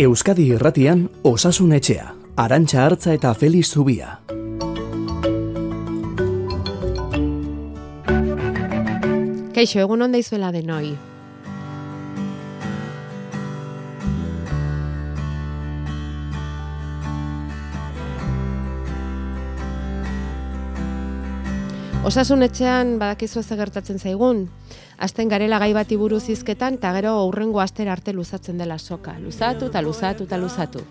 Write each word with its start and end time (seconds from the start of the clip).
Euskadi 0.00 0.46
Irratian 0.54 1.10
Osasun 1.28 1.74
Etxea, 1.76 2.06
Arantxa 2.40 2.86
Hartza 2.86 3.12
eta 3.12 3.34
Feliz 3.36 3.66
Zubia. 3.68 4.14
Kaixo, 9.52 9.82
egun 9.82 10.06
onda 10.06 10.16
izuela 10.16 10.48
denoi. 10.56 10.94
Osasun 22.08 22.48
etxean 22.48 22.96
badakizu 22.96 23.44
ez 23.44 23.60
gertatzen 23.60 24.00
zaigun. 24.00 24.46
Azten 25.00 25.30
garela 25.32 25.58
gai 25.58 25.72
bati 25.72 25.96
buruz 25.96 26.26
izketan, 26.28 26.74
eta 26.76 26.92
gero 26.92 27.14
aurrengo 27.22 27.60
astera 27.62 27.92
arte 27.96 28.12
luzatzen 28.12 28.58
dela 28.60 28.76
soka. 28.78 29.14
Luzatu 29.18 29.70
eta 29.72 29.80
luzatu 29.80 30.26
eta 30.28 30.36
luzatu. 30.36 30.82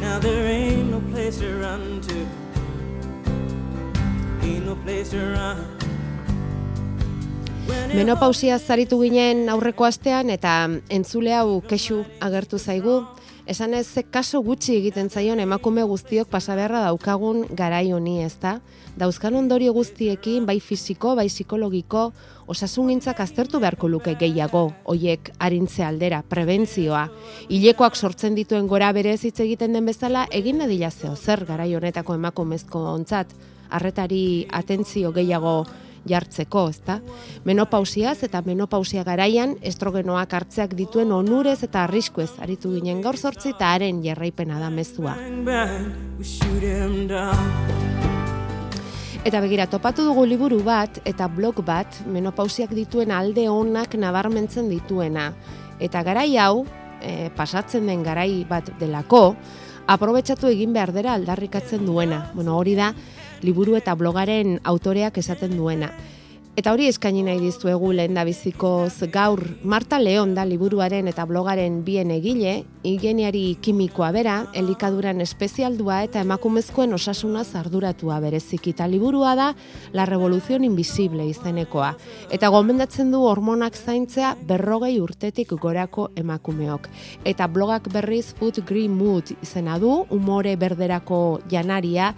Now 0.00 0.18
there 0.18 0.46
ain't 0.46 0.90
no 0.90 1.00
place 1.12 1.38
to 1.38 1.46
run 1.62 2.00
to 2.08 2.14
Ain't 4.42 4.66
no 4.66 4.74
place 4.84 5.10
to 5.10 5.18
run 5.18 5.78
Menopausia 7.94 8.58
zaritu 8.58 8.98
ginen 9.02 9.48
aurreko 9.52 9.86
astean 9.86 10.30
eta 10.30 10.52
entzule 10.88 11.34
hau 11.36 11.60
kexu 11.60 12.02
agertu 12.20 12.58
zaigu, 12.58 13.02
Esan 13.48 13.72
ez 13.72 13.88
kaso 14.12 14.42
gutxi 14.44 14.74
egiten 14.76 15.06
zaion 15.08 15.40
emakume 15.40 15.80
guztiok 15.88 16.28
pasaberra 16.28 16.82
daukagun 16.84 17.46
garai 17.56 17.94
honi, 17.96 18.18
ezta? 18.20 18.58
Dauzkan 19.00 19.38
ondorio 19.40 19.72
guztiekin, 19.72 20.44
bai 20.44 20.58
fisiko, 20.60 21.14
bai 21.16 21.30
psikologiko, 21.32 22.10
osasungintzak 22.44 23.22
aztertu 23.24 23.56
beharko 23.62 23.88
luke 23.88 24.18
gehiago, 24.20 24.66
hoiek 24.84 25.32
arintze 25.40 25.86
aldera, 25.86 26.20
prebentzioa. 26.28 27.06
Ilekoak 27.48 27.96
sortzen 27.96 28.36
dituen 28.36 28.68
gora 28.68 28.92
berez 28.92 29.22
hitz 29.24 29.38
egiten 29.40 29.72
den 29.72 29.88
bezala, 29.88 30.26
egin 30.28 30.60
nadila 30.60 30.90
zeo 30.90 31.16
zer 31.16 31.46
garai 31.48 31.72
honetako 31.74 32.20
emakumezko 32.20 32.84
ontzat, 32.92 33.32
arretari 33.70 34.44
atentzio 34.52 35.08
gehiago 35.16 35.62
jartzeko, 36.08 36.68
ezta? 36.72 36.98
Menopausiaz 37.44 38.22
eta 38.26 38.42
menopausia 38.46 39.04
garaian 39.04 39.56
estrogenoak 39.62 40.34
hartzeak 40.34 40.74
dituen 40.78 41.12
onurez 41.12 41.62
eta 41.62 41.84
arriskuez 41.84 42.30
aritu 42.42 42.72
ginen 42.74 43.02
gaur 43.04 43.16
sortzi 43.16 43.52
eta 43.54 43.72
haren 43.74 44.02
jarraipena 44.04 44.58
da 44.60 44.70
mezua. 44.70 45.16
Eta 49.28 49.40
begira, 49.44 49.66
topatu 49.68 50.06
dugu 50.06 50.24
liburu 50.24 50.62
bat 50.64 51.00
eta 51.04 51.26
blog 51.28 51.60
bat 51.66 52.00
menopausiak 52.06 52.70
dituen 52.72 53.10
alde 53.12 53.48
onak 53.50 53.98
nabarmentzen 53.98 54.70
dituena. 54.70 55.32
Eta 55.78 56.02
garai 56.06 56.30
hau, 56.40 56.64
e, 57.02 57.30
pasatzen 57.36 57.86
den 57.90 58.02
garai 58.06 58.44
bat 58.48 58.70
delako, 58.80 59.34
aprobetsatu 59.88 60.50
egin 60.52 60.72
behar 60.76 60.92
dela 60.92 61.14
aldarrikatzen 61.16 61.84
duena. 61.86 62.22
Bueno, 62.34 62.56
hori 62.58 62.74
da, 62.78 62.92
liburu 63.42 63.76
eta 63.76 63.94
blogaren 63.94 64.58
autoreak 64.64 65.18
esaten 65.18 65.56
duena. 65.56 65.92
Eta 66.58 66.72
hori 66.74 66.88
eskaini 66.90 67.20
nahi 67.22 67.38
dizuegu 67.38 67.92
lehen 67.94 68.16
da 68.18 68.24
bizikoz 68.26 69.06
gaur 69.14 69.38
Marta 69.62 70.00
Leon 70.02 70.32
da 70.34 70.42
liburuaren 70.42 71.06
eta 71.06 71.22
blogaren 71.30 71.76
bien 71.86 72.10
egile, 72.10 72.64
ingeniari 72.82 73.42
kimikoa 73.62 74.08
bera, 74.16 74.32
elikaduran 74.58 75.22
espezialdua 75.22 76.00
eta 76.08 76.24
emakumezkoen 76.26 76.96
osasuna 76.96 77.44
zarduratua 77.44 78.18
bereziki. 78.24 78.74
Eta 78.74 78.88
liburua 78.90 79.36
da 79.38 79.46
La 79.94 80.08
Revolución 80.10 80.66
Invisible 80.66 81.28
izenekoa. 81.30 81.92
Eta 82.34 82.50
gomendatzen 82.50 83.14
du 83.14 83.22
hormonak 83.22 83.78
zaintzea 83.78 84.34
berrogei 84.50 84.96
urtetik 84.98 85.54
gorako 85.62 86.08
emakumeok. 86.18 86.90
Eta 87.22 87.46
blogak 87.46 87.86
berriz 87.94 88.32
Food 88.34 88.64
Green 88.66 88.98
Mood 88.98 89.30
izena 89.38 89.78
du, 89.78 89.94
umore 90.10 90.58
berderako 90.58 91.38
janaria, 91.46 92.16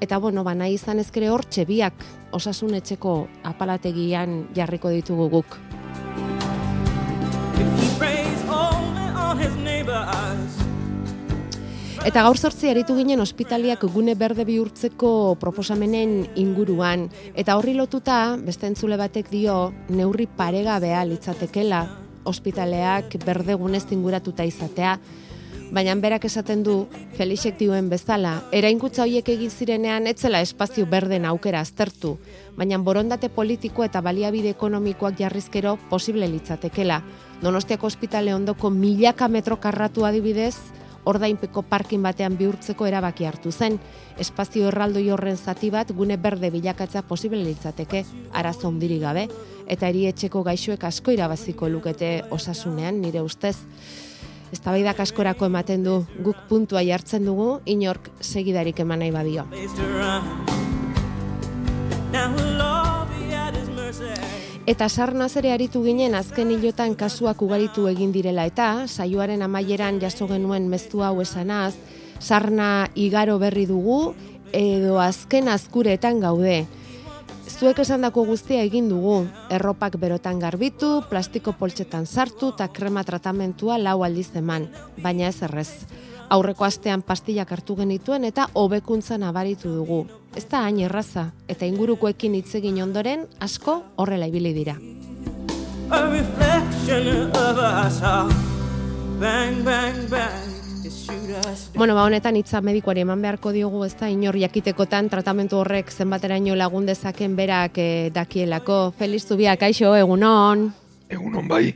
Eta 0.00 0.16
bueno, 0.18 0.44
ba 0.44 0.54
nahi 0.56 0.78
izan 0.78 0.98
ezkere 0.98 1.28
hor 1.28 1.44
biak 1.68 1.92
osasun 2.32 2.74
etxeko 2.74 3.28
apalategian 3.44 4.48
jarriko 4.56 4.88
ditugu 4.88 5.28
guk. 5.28 5.58
Eta 12.00 12.22
gaur 12.24 12.38
sortzi 12.38 12.70
aritu 12.70 12.94
ginen 12.96 13.20
ospitaliak 13.20 13.82
gune 13.92 14.14
berde 14.14 14.46
bihurtzeko 14.48 15.36
proposamenen 15.36 16.30
inguruan. 16.34 17.10
Eta 17.34 17.58
horri 17.58 17.74
lotuta, 17.74 18.38
beste 18.40 18.66
entzule 18.66 18.96
batek 18.96 19.28
dio, 19.28 19.74
neurri 19.90 20.26
paregabea 20.26 21.04
litzatekela 21.04 21.82
ospitaleak 22.24 23.18
berde 23.24 23.54
gunez 23.54 23.84
inguratuta 23.92 24.44
izatea 24.48 24.98
baina 25.70 25.94
berak 25.94 26.24
esaten 26.24 26.62
du 26.66 26.88
Felixek 27.16 27.56
dioen 27.58 27.88
bezala, 27.90 28.40
erainkutza 28.52 29.04
hoiek 29.04 29.28
egin 29.28 29.50
zirenean 29.50 30.06
etzela 30.10 30.40
espazio 30.42 30.86
berden 30.86 31.24
aukera 31.24 31.60
aztertu, 31.60 32.16
baina 32.56 32.78
borondate 32.78 33.28
politiko 33.28 33.84
eta 33.84 34.00
baliabide 34.00 34.50
ekonomikoak 34.56 35.18
jarrizkero 35.20 35.76
posible 35.90 36.28
litzatekela. 36.28 37.02
Donostiako 37.42 37.86
ospitale 37.86 38.34
ondoko 38.34 38.70
milaka 38.70 39.28
metro 39.28 39.60
karratu 39.60 40.04
adibidez, 40.04 40.56
ordainpeko 41.04 41.62
parkin 41.62 42.02
batean 42.02 42.36
bihurtzeko 42.36 42.86
erabaki 42.86 43.24
hartu 43.24 43.52
zen. 43.52 43.78
Espazio 44.20 44.68
erraldoi 44.68 45.08
horren 45.10 45.38
zati 45.38 45.70
bat 45.70 45.92
gune 45.96 46.18
berde 46.20 46.50
bilakatza 46.50 47.02
posible 47.02 47.40
litzateke, 47.44 48.04
arazo 48.32 48.68
ondiri 48.68 48.98
gabe, 49.00 49.28
eta 49.66 49.88
erietxeko 49.88 50.42
gaixoek 50.44 50.84
asko 50.84 51.14
irabaziko 51.16 51.68
lukete 51.68 52.20
osasunean, 52.30 53.00
nire 53.00 53.22
ustez. 53.22 53.56
Eztabaidak 54.50 55.00
askorako 55.00 55.46
ematen 55.46 55.84
du 55.86 56.00
guk 56.24 56.38
puntua 56.48 56.82
jartzen 56.82 57.24
dugu 57.28 57.60
inork 57.66 58.10
segidarik 58.20 58.80
eman 58.82 58.98
nahi 59.04 59.12
badio. 59.14 59.44
Eta 64.70 64.88
sarnaz 64.88 65.32
ere 65.40 65.52
aritu 65.54 65.82
ginen 65.82 66.14
azken 66.14 66.50
hilotan 66.54 66.96
kasuak 66.98 67.40
ugaritu 67.42 67.86
egin 67.90 68.12
direla 68.12 68.44
eta 68.46 68.86
saioaren 68.86 69.42
amaieran 69.42 70.00
jaso 70.02 70.28
genuen 70.30 70.68
meztu 70.68 71.02
hau 71.02 71.20
esanaz, 71.22 71.74
sarna 72.20 72.88
igaro 72.94 73.38
berri 73.38 73.66
dugu 73.66 74.14
edo 74.52 74.98
azken 75.00 75.48
azkuretan 75.48 76.20
gaude. 76.20 76.66
Zuek 77.50 77.80
esandako 77.82 78.22
guztia 78.28 78.62
egin 78.64 78.88
dugu, 78.88 79.24
erropak 79.52 79.96
berotan 80.00 80.38
garbitu, 80.40 81.02
plastiko 81.10 81.52
poltsetan 81.58 82.06
sartu 82.06 82.52
eta 82.54 82.68
krema 82.72 83.02
tratamentua 83.04 83.78
lau 83.78 84.02
aldiz 84.06 84.30
eman, 84.38 84.68
baina 85.02 85.28
ez 85.28 85.42
errez. 85.42 85.70
Aurreko 86.30 86.64
astean 86.64 87.02
pastillak 87.02 87.50
hartu 87.52 87.74
genituen 87.76 88.24
eta 88.24 88.46
hobekuntza 88.54 89.18
nabaritu 89.18 89.74
dugu. 89.74 90.04
Ez 90.36 90.46
da 90.48 90.62
hain 90.62 90.78
erraza, 90.86 91.32
eta 91.48 91.66
ingurukoekin 91.66 92.38
hitz 92.38 92.54
egin 92.54 92.78
ondoren 92.82 93.26
asko 93.40 93.82
horrela 93.96 94.30
ibili 94.30 94.54
dira. 94.54 94.78
bang, 99.20 99.64
bang, 99.64 100.08
bang. 100.08 100.49
Bueno, 101.74 101.94
ba, 101.94 102.04
honetan 102.04 102.36
hitza 102.36 102.60
medikoari 102.60 103.02
eman 103.04 103.22
beharko 103.22 103.52
diogu, 103.54 103.84
ez 103.86 103.94
da, 103.98 104.08
inor 104.10 104.36
jakitekotan 104.38 105.08
tratamentu 105.10 105.58
horrek 105.60 105.90
zenbateraino 105.90 106.56
lagun 106.58 106.86
dezaken 106.86 107.36
berak 107.36 107.78
eh, 107.78 108.10
dakielako. 108.14 108.92
Feliz 108.98 109.24
Zubia, 109.26 109.56
kaixo, 109.56 109.94
egunon? 109.96 110.68
Egunon, 111.10 111.48
bai. 111.48 111.74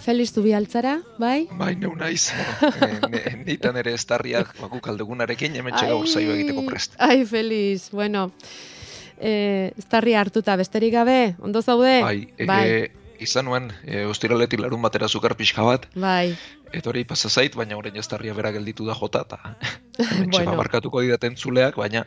Feliz 0.00 0.30
Zubia 0.32 0.56
altzara, 0.56 0.98
bai? 1.20 1.46
Bai, 1.58 1.74
neu 1.76 1.94
naiz. 1.96 2.30
Eh, 3.10 3.34
nitan 3.44 3.76
ere 3.76 3.92
ez 3.96 4.04
darriak 4.06 4.52
baku 4.60 4.78
kaldegunarekin, 4.84 5.56
hemen 5.58 5.74
txega 5.74 5.96
urzaio 5.98 6.32
egiteko 6.36 6.62
prest. 6.68 6.94
Ai, 7.02 7.24
Feliz, 7.26 7.90
bueno. 7.92 8.30
Eh, 9.20 9.72
ez 9.76 10.14
hartuta, 10.16 10.56
besterik 10.56 10.94
gabe, 10.94 11.34
ondo 11.40 11.60
zaude? 11.60 12.00
Bai, 12.00 12.28
bai. 12.46 12.62
E, 12.68 12.90
izan 13.20 13.44
nuen, 13.44 13.68
e, 13.84 14.06
ostiraletik 14.08 14.60
larun 14.60 14.80
batera 14.82 15.08
zukar 15.08 15.36
pixka 15.36 15.62
bat. 15.62 15.86
Bai. 15.94 16.36
Etori 16.72 17.02
pasa 17.04 17.28
zait, 17.28 17.54
baina 17.58 17.76
orain 17.76 17.96
jaztarria 17.98 18.34
bera 18.34 18.52
gelditu 18.54 18.86
da 18.86 18.94
jota, 18.94 19.24
eta 19.26 19.38
bueno. 20.32 20.56
barkatuko 20.56 21.02
didaten 21.02 21.36
zuleak, 21.36 21.76
baina 21.76 22.04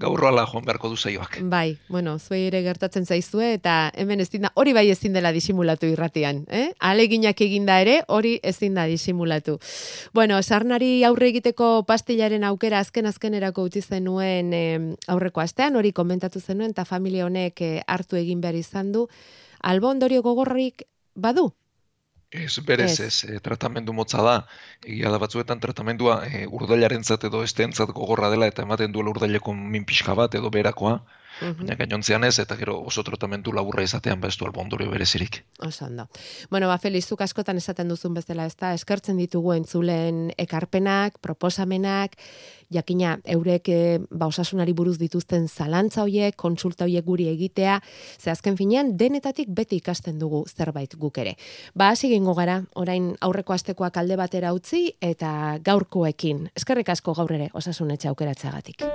gaur 0.00 0.22
ala 0.24 0.46
joan 0.46 0.64
beharko 0.64 0.88
du 0.88 0.96
zaioak. 0.96 1.40
Bai, 1.50 1.78
bueno, 1.88 2.14
zuei 2.18 2.44
ere 2.46 2.62
gertatzen 2.62 3.04
zaizue, 3.04 3.52
eta 3.58 3.90
hemen 3.98 4.20
ez 4.20 4.30
da, 4.32 4.52
hori 4.54 4.72
bai 4.72 4.86
ezin 4.90 5.12
dela 5.12 5.32
disimulatu 5.32 5.90
irratian, 5.90 6.44
eh? 6.48 6.70
Aleginak 6.78 7.40
eginda 7.40 7.80
ere, 7.82 8.00
hori 8.08 8.38
ezin 8.42 8.78
da 8.78 8.86
disimulatu. 8.86 9.58
Bueno, 10.14 10.40
sarnari 10.42 11.04
aurre 11.04 11.28
egiteko 11.34 11.84
pastilaren 11.86 12.44
aukera 12.44 12.80
azken 12.80 13.34
erako 13.34 13.66
utzi 13.68 13.82
zenuen 13.82 14.54
eh, 14.54 14.78
aurreko 15.08 15.40
astean, 15.40 15.76
hori 15.76 15.92
komentatu 15.92 16.40
zenuen, 16.40 16.70
eta 16.70 16.84
familia 16.84 17.26
honek 17.26 17.60
eh, 17.60 17.82
hartu 17.86 18.16
egin 18.16 18.40
behar 18.40 18.54
izan 18.54 18.92
du, 18.92 19.08
albo 19.60 19.88
ondorio 19.88 20.22
gogorrik 20.22 20.86
badu? 21.14 21.50
Ez, 22.30 22.60
berez, 22.62 23.00
ez, 23.00 23.24
e, 23.24 23.38
tratamendu 23.42 23.92
motza 23.92 24.22
da. 24.22 24.34
Egia 24.86 25.10
da 25.10 25.18
batzuetan 25.18 25.60
tratamendua 25.64 26.20
e, 26.26 26.44
urdailaren 26.58 27.02
edo 27.28 27.42
estentzat 27.42 27.90
gogorra 27.96 28.30
dela 28.30 28.46
eta 28.46 28.62
ematen 28.62 28.92
duela 28.92 29.10
urdaileko 29.10 29.54
min 29.54 29.84
pixka 29.84 30.14
bat 30.14 30.34
edo 30.38 30.50
berakoa. 30.50 31.00
Mhm. 31.40 31.64
Baina 31.64 31.76
gainontzean 31.76 32.24
ez, 32.24 32.38
eta 32.38 32.56
gero 32.56 32.78
oso 32.80 33.04
tratamentu 33.06 33.52
laburra 33.52 33.82
izatean 33.82 34.20
bestu 34.20 34.46
albondorio 34.46 34.90
berezirik. 34.90 35.44
Oso 35.66 35.86
ondo. 35.86 36.08
Bueno, 36.50 36.68
ba, 36.68 36.78
Feliz, 36.78 37.06
zuk 37.06 37.20
askotan 37.20 37.56
esaten 37.56 37.88
duzun 37.88 38.14
bezala, 38.14 38.46
ez 38.46 38.56
da, 38.56 38.74
eskertzen 38.74 39.16
ditugu 39.16 39.54
entzulen 39.54 40.30
ekarpenak, 40.38 41.18
proposamenak, 41.20 42.16
jakina, 42.70 43.18
eurek 43.24 43.68
e, 43.68 43.98
ba, 44.10 44.28
osasunari 44.30 44.72
buruz 44.72 44.96
dituzten 44.98 45.48
zalantza 45.48 46.04
hoiek, 46.04 46.36
konsulta 46.36 46.86
hoiek 46.86 47.04
guri 47.04 47.28
egitea, 47.32 47.80
ze 48.18 48.30
azken 48.30 48.56
finean, 48.56 48.96
denetatik 48.96 49.48
beti 49.48 49.80
ikasten 49.82 50.18
dugu 50.18 50.44
zerbait 50.48 50.94
guk 50.96 51.18
ere. 51.18 51.36
Ba, 51.74 51.90
hasi 51.90 52.12
gingo 52.12 52.34
gara, 52.38 52.60
orain 52.74 53.14
aurreko 53.20 53.56
astekoak 53.56 53.96
alde 53.96 54.16
batera 54.20 54.54
utzi, 54.54 54.86
eta 55.00 55.58
gaurkoekin. 55.64 56.48
Eskerrik 56.56 56.94
asko 56.94 57.14
gaur 57.18 57.34
ere, 57.34 57.50
osasun 57.54 57.90
etxe 57.96 58.08
aukeratzeagatik. 58.12 58.86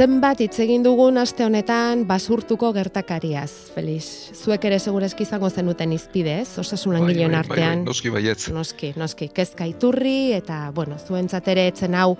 Zenbat 0.00 0.38
hitz 0.40 0.54
egin 0.64 0.80
dugun 0.80 1.20
aste 1.20 1.44
honetan 1.44 2.06
basurtuko 2.08 2.70
gertakariaz, 2.72 3.50
Feliz. 3.74 4.30
Zuek 4.32 4.62
ere 4.64 4.78
segurazki 4.80 5.26
izango 5.26 5.50
zenuten 5.52 5.92
izpidez, 5.92 6.54
osasun 6.62 6.94
bai, 6.94 7.00
langileen 7.02 7.34
bai, 7.34 7.42
bai, 7.42 7.58
artean. 7.58 7.82
noski 7.84 8.12
baietz. 8.14 8.46
Noski, 8.56 8.94
noski, 8.96 9.28
kezka 9.28 9.68
iturri 9.68 10.32
eta, 10.38 10.70
bueno, 10.72 10.96
zuentzat 10.96 11.52
ere 11.52 11.66
etzen 11.74 11.98
hau 12.00 12.14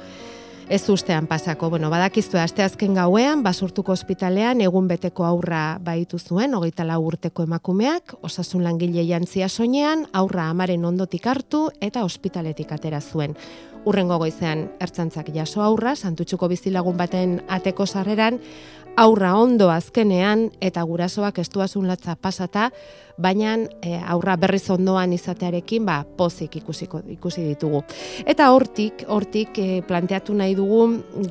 ez 0.70 0.82
ustean 0.92 1.26
pasako. 1.26 1.70
Bueno, 1.70 1.88
badakiztu 1.90 2.36
aste 2.38 2.62
azken 2.62 2.94
gauean, 2.94 3.40
basurtuko 3.42 3.96
ospitalean 3.96 4.60
egun 4.60 4.86
beteko 4.92 5.24
aurra 5.24 5.78
baitu 5.80 6.20
zuen, 6.20 6.52
hogeita 6.54 6.84
lau 6.84 7.00
urteko 7.08 7.48
emakumeak, 7.48 8.14
osasun 8.22 8.62
langile 8.68 9.02
jantzia 9.08 9.48
soinean, 9.48 10.04
aurra 10.12 10.50
amaren 10.52 10.84
ondotik 10.84 11.26
hartu 11.26 11.70
eta 11.80 12.04
ospitaletik 12.04 12.76
atera 12.76 13.00
zuen. 13.00 13.34
Urrengo 13.88 14.18
goizean 14.20 14.66
ertzantzak 14.82 15.30
jaso 15.32 15.62
aurra, 15.64 15.94
santutxuko 15.96 16.50
bizilagun 16.52 16.98
baten 16.98 17.38
ateko 17.48 17.86
sarreran, 17.86 18.36
aurra 19.00 19.30
ondo 19.40 19.70
azkenean 19.72 20.48
eta 20.60 20.82
gurasoak 20.84 21.38
estuazun 21.40 21.86
latza 21.88 22.16
pasata, 22.20 22.68
baina 23.16 23.54
e, 23.80 23.96
aurra 24.00 24.36
berriz 24.40 24.66
ondoan 24.74 25.14
izatearekin 25.16 25.86
ba, 25.88 26.02
pozik 26.04 26.60
ikusiko, 26.60 27.00
ikusi 27.16 27.46
ditugu. 27.48 27.82
Eta 28.28 28.50
hortik, 28.52 29.06
hortik 29.08 29.60
e, 29.60 29.68
planteatu 29.88 30.36
nahi 30.36 30.56
dugu 30.58 30.82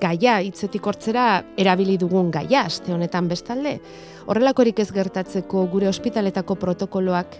gaia, 0.01 0.39
hitzetik 0.41 0.85
hortzera 0.85 1.43
erabili 1.57 1.97
dugun 2.01 2.31
gaia, 2.33 2.65
aste 2.65 2.93
honetan 2.93 3.29
bestalde. 3.29 3.79
Horrelakorik 4.25 4.79
ez 4.81 4.91
gertatzeko 4.93 5.67
gure 5.69 5.89
ospitaletako 5.89 6.57
protokoloak 6.57 7.37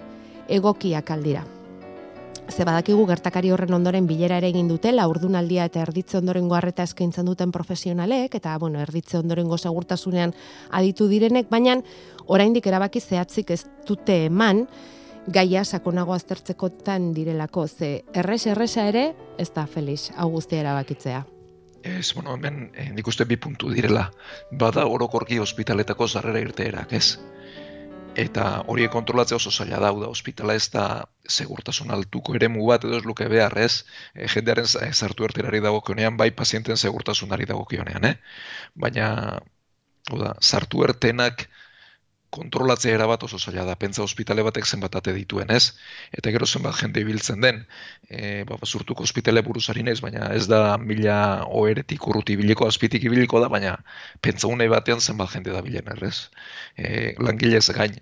egokiak 0.50 1.10
aldira 1.18 1.46
ze 2.52 2.66
badakigu 2.66 3.06
gertakari 3.08 3.52
horren 3.52 3.74
ondoren 3.74 4.08
bilera 4.08 4.38
ere 4.42 4.50
egin 4.50 4.68
dutela, 4.68 5.08
urdunaldia 5.08 5.66
eta 5.70 5.82
erditze 5.86 6.18
ondorengo 6.18 6.56
harreta 6.56 6.84
eskaintzen 6.84 7.26
duten 7.26 7.52
profesionalek, 7.52 8.36
eta, 8.36 8.58
bueno, 8.58 8.82
erditze 8.82 9.18
ondorengo 9.20 9.58
segurtasunean 9.58 10.34
aditu 10.72 11.08
direnek, 11.08 11.50
baina 11.50 11.78
oraindik 12.28 12.68
erabaki 12.68 13.02
zehatzik 13.02 13.52
ez 13.52 13.64
dute 13.88 14.26
eman, 14.26 14.66
gaia 15.28 15.64
sakonago 15.64 16.14
aztertzekotan 16.14 17.14
direlako, 17.14 17.68
ze 17.68 18.04
erres 18.14 18.46
erresa 18.48 18.88
ere, 18.90 19.14
ez 19.38 19.52
da 19.54 19.68
Felix, 19.68 20.10
augustia 20.18 20.62
erabakitzea. 20.62 21.26
Ez, 21.84 22.14
bueno, 22.14 22.34
hemen 22.36 22.72
eh, 22.76 22.90
nik 22.92 23.08
uste 23.08 23.26
bi 23.26 23.38
puntu 23.38 23.70
direla. 23.72 24.10
Bada 24.52 24.86
orokorki 24.86 25.40
ospitaletako 25.40 26.08
zarrera 26.08 26.42
irteerak, 26.44 26.94
ez? 26.94 27.20
Eta 28.16 28.64
horiek 28.68 28.92
kontrolatzea 28.92 29.38
oso 29.38 29.52
zaila 29.52 29.80
da, 29.80 29.92
da 29.92 30.10
ospitala 30.10 30.56
ez 30.58 30.70
da 30.74 31.06
segurtasun 31.28 31.92
altuko 31.92 32.36
eremu 32.36 32.66
bat 32.68 32.84
edo 32.84 32.98
ez 32.98 33.06
luke 33.06 33.28
behar 33.30 33.58
ez, 33.58 33.86
e, 34.16 34.28
jendearen 34.28 34.68
zartu 34.94 35.28
erterari 35.28 35.62
dagokionean, 35.62 36.18
bai 36.18 36.32
pazienten 36.32 36.78
segurtasunari 36.78 37.46
dagokionean, 37.46 38.06
eh? 38.06 38.16
baina 38.76 39.40
da, 40.10 40.34
zartu 40.42 40.84
ertenak 40.84 41.48
kontrolatzea 42.30 42.94
erabat 42.94 43.24
oso 43.26 43.40
zaila 43.40 43.66
da, 43.66 43.76
pentsa 43.80 44.04
ospitale 44.04 44.44
batek 44.46 44.68
zenbat 44.68 44.96
ate 45.00 45.14
dituen, 45.16 45.50
ez? 45.50 45.74
Eta 46.14 46.32
gero 46.36 46.46
zenbat 46.46 46.78
jende 46.82 47.02
ibiltzen 47.02 47.42
den, 47.42 47.64
e, 48.10 48.44
ba, 48.50 48.60
zurtuko 48.66 49.04
ospitale 49.04 49.42
buruzari 49.46 49.84
ez, 49.90 50.00
baina 50.06 50.30
ez 50.36 50.46
da 50.48 50.78
mila 50.78 51.18
oeretik 51.62 52.08
urruti 52.08 52.38
biliko, 52.38 52.68
azpitik 52.68 53.04
ibiliko 53.10 53.42
da, 53.42 53.50
baina 53.50 53.78
pentsa 54.22 54.48
batean 54.48 55.00
zenbat 55.02 55.34
jende 55.34 55.52
da 55.52 55.62
bilen, 55.62 55.90
errez? 55.98 56.30
E, 56.78 57.16
langilez 57.18 57.70
gain, 57.72 57.96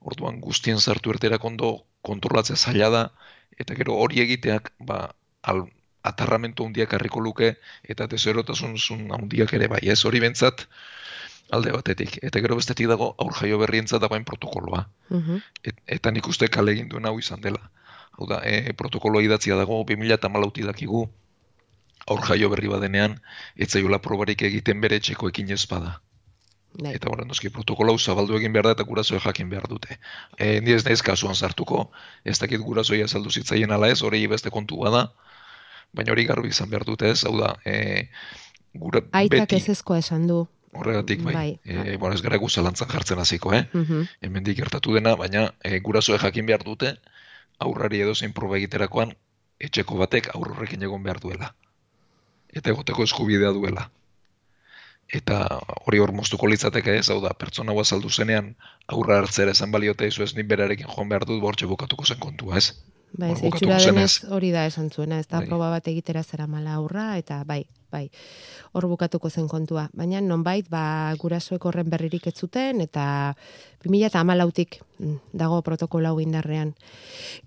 orduan 0.00 0.40
guztien 0.40 0.78
zartu 0.78 1.10
erterak 1.10 1.44
ondo 1.44 1.84
kontrolatzea 2.02 2.56
zaila 2.56 2.90
da, 2.90 3.10
eta 3.58 3.74
gero 3.74 3.94
hori 3.94 4.20
egiteak, 4.20 4.72
ba, 4.80 5.14
al, 5.42 5.66
atarramentu 6.02 6.64
handiak 6.64 6.94
harriko 6.94 7.20
luke, 7.20 7.54
eta 7.82 8.06
dezerotasun 8.06 9.10
handiak 9.12 9.52
ere 9.54 9.68
bai, 9.68 9.82
ez 9.82 10.04
hori 10.04 10.20
bentsat, 10.20 10.66
alde 11.50 11.72
batetik. 11.72 12.18
Eta 12.22 12.40
gero 12.44 12.56
bestetik 12.58 12.88
dago 12.90 13.14
aur 13.18 13.32
jaio 13.40 13.58
berrientza 13.58 13.98
dagoen 13.98 14.24
protokoloa. 14.24 14.88
Uh 15.10 15.40
eta 15.86 16.10
nik 16.10 16.28
uste 16.28 16.48
kale 16.48 16.72
egin 16.72 16.88
duen 16.88 17.06
hau 17.06 17.18
izan 17.18 17.40
dela. 17.40 17.70
Hau 18.18 18.26
da, 18.26 18.40
e, 18.44 18.72
protokoloa 18.74 19.22
idatzia 19.22 19.56
dago, 19.56 19.84
2000 19.86 20.14
eta 20.14 20.28
dakigu, 20.66 21.08
aur 22.06 22.20
jaio 22.26 22.48
berri 22.50 22.68
badenean, 22.68 23.20
etzaiola 23.56 23.98
probarik 23.98 24.42
egiten 24.42 24.80
bere 24.80 24.98
txeko 25.00 25.28
ekin 25.28 25.50
ez 25.50 25.66
bada. 25.70 26.00
Bai. 26.78 26.94
Eta 26.94 27.08
horren 27.10 27.28
noski 27.28 27.48
protokola 27.50 27.96
zabaldu 27.98 28.36
egin 28.36 28.52
behar 28.52 28.66
da 28.68 28.72
eta 28.76 28.84
gurasoa 28.84 29.20
jakin 29.24 29.48
behar 29.48 29.68
dute. 29.68 29.98
E, 30.36 30.60
ni 30.60 30.72
ez 30.72 30.84
naiz 30.84 31.00
kasuan 31.02 31.34
sartuko, 31.34 31.90
ez 32.24 32.38
dakit 32.38 32.60
gurasoia 32.60 33.08
saldu 33.08 33.30
zitzaien 33.30 33.70
ala 33.70 33.88
ez, 33.88 34.02
hori 34.02 34.26
beste 34.26 34.50
kontu 34.50 34.82
da, 34.84 35.08
baina 35.94 36.12
hori 36.12 36.24
garbi 36.24 36.48
izan 36.48 36.70
behar 36.70 36.84
dute 36.84 37.10
ez, 37.10 37.24
hau 37.24 37.38
da, 37.38 37.56
e, 37.64 38.08
gura, 38.74 39.02
Aitak 39.12 39.52
ez 39.52 39.68
ezkoa 39.68 39.98
esan 39.98 40.26
du. 40.26 40.46
Horregatik, 40.72 41.22
bai. 41.24 41.34
bai. 41.34 41.60
E, 41.64 41.96
bueno, 41.96 42.14
ez 42.14 42.22
gara 42.22 42.36
guzalantzan 42.36 42.88
jartzen 42.88 43.18
hasiko, 43.18 43.54
eh? 43.54 43.64
Mm 43.72 44.08
Hemen 44.20 44.44
gertatu 44.44 44.94
dena, 44.94 45.14
baina 45.16 45.54
e, 45.64 45.78
gurasoe 45.80 46.18
jakin 46.18 46.46
behar 46.46 46.64
dute, 46.64 46.96
aurrari 47.58 48.02
edo 48.04 48.14
zein 48.14 48.32
proba 48.32 48.58
egiterakoan, 48.58 49.14
etxeko 49.58 49.96
batek 49.98 50.30
aurrorekin 50.34 50.82
egon 50.82 51.02
behar 51.02 51.20
duela. 51.20 51.54
Eta 52.54 52.70
egoteko 52.70 53.04
eskubidea 53.04 53.52
duela. 53.56 53.88
Eta 55.08 55.40
hori 55.86 56.02
hor 56.04 56.12
moztuko 56.12 56.50
litzateke 56.52 56.98
ez, 57.00 57.08
hau 57.08 57.20
da, 57.24 57.32
pertsona 57.32 57.72
guazaldu 57.72 58.10
zenean, 58.10 58.52
aurra 58.92 59.22
hartzera 59.22 59.54
esan 59.56 59.72
baliote 59.72 60.06
izu 60.06 60.22
ez 60.26 60.34
nin 60.36 60.48
berarekin 60.48 60.88
joan 60.88 61.08
behar 61.08 61.24
dut, 61.24 61.40
bortxe 61.40 61.66
bukatuko 61.66 62.04
zen 62.04 62.20
kontua, 62.20 62.60
ez? 62.60 62.74
Bai, 63.16 63.32
zeitzura 63.34 63.78
denez 63.80 64.24
hori 64.28 64.50
da 64.52 64.66
esan 64.68 64.90
zuena, 64.90 65.18
ez 65.18 65.26
da 65.26 65.40
bai. 65.40 65.48
proba 65.48 65.70
bat 65.72 65.88
egitera 65.88 66.22
zera 66.22 66.46
mala 66.46 66.76
aurra, 66.76 67.16
eta 67.16 67.40
bai, 67.48 67.62
bai, 67.92 68.08
hor 68.72 68.86
bukatuko 68.90 69.30
zen 69.30 69.48
kontua. 69.48 69.88
Baina 69.96 70.20
nonbait, 70.24 70.68
ba, 70.70 71.14
gurasoek 71.20 71.64
horren 71.68 71.88
berririk 71.90 72.28
ez 72.30 72.36
zuten, 72.36 72.82
eta 72.84 73.34
2000 73.84 74.08
eta 74.08 74.20
amalautik 74.20 74.78
mm, 74.98 75.34
dago 75.38 75.60
protokolo 75.62 76.10
hau 76.10 76.20
indarrean. 76.20 76.74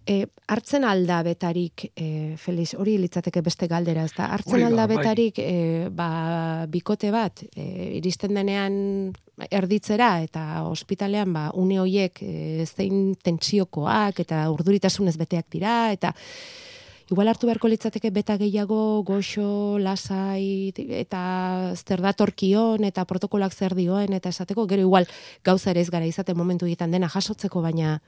E, 0.07 0.25
hartzen 0.47 0.85
alda 0.87 1.21
betarik, 1.27 1.89
e, 1.95 2.37
Feliz, 2.41 2.71
hori 2.79 2.97
litzateke 3.01 3.43
beste 3.45 3.67
galdera, 3.71 4.05
ez 4.07 4.15
da? 4.17 4.31
Hartzen 4.35 4.65
alda 4.67 4.87
bai. 4.87 4.97
betarik, 4.97 5.41
e, 5.43 5.89
ba, 5.91 6.65
bikote 6.71 7.11
bat, 7.11 7.43
e, 7.55 7.67
iristen 7.99 8.35
denean 8.39 9.13
erditzera, 9.49 10.13
eta 10.23 10.63
ospitalean, 10.69 11.31
ba, 11.33 11.49
une 11.57 11.79
hoiek, 11.81 12.23
e, 12.23 12.65
zein 12.65 13.15
tentsiokoak, 13.23 14.23
eta 14.25 14.43
urduritasunez 14.53 15.17
beteak 15.19 15.49
dira, 15.51 15.77
eta 15.91 16.15
igual 17.11 17.27
hartu 17.27 17.47
beharko 17.49 17.67
litzateke 17.67 18.09
beta 18.15 18.37
gehiago 18.39 19.03
goxo, 19.03 19.77
lasai, 19.83 20.71
eta 20.75 21.73
zer 21.75 22.01
datorkion, 22.01 22.85
eta 22.87 23.03
protokolak 23.05 23.53
zer 23.53 23.75
dioen, 23.75 24.15
eta 24.15 24.31
esateko, 24.31 24.65
gero 24.71 24.87
igual 24.87 25.07
gauza 25.43 25.71
ere 25.71 25.83
ez 25.83 25.91
gara 25.91 26.07
izaten 26.07 26.37
momentu 26.39 26.69
egiten 26.69 26.91
dena 26.95 27.11
jasotzeko, 27.11 27.61
baina... 27.61 27.99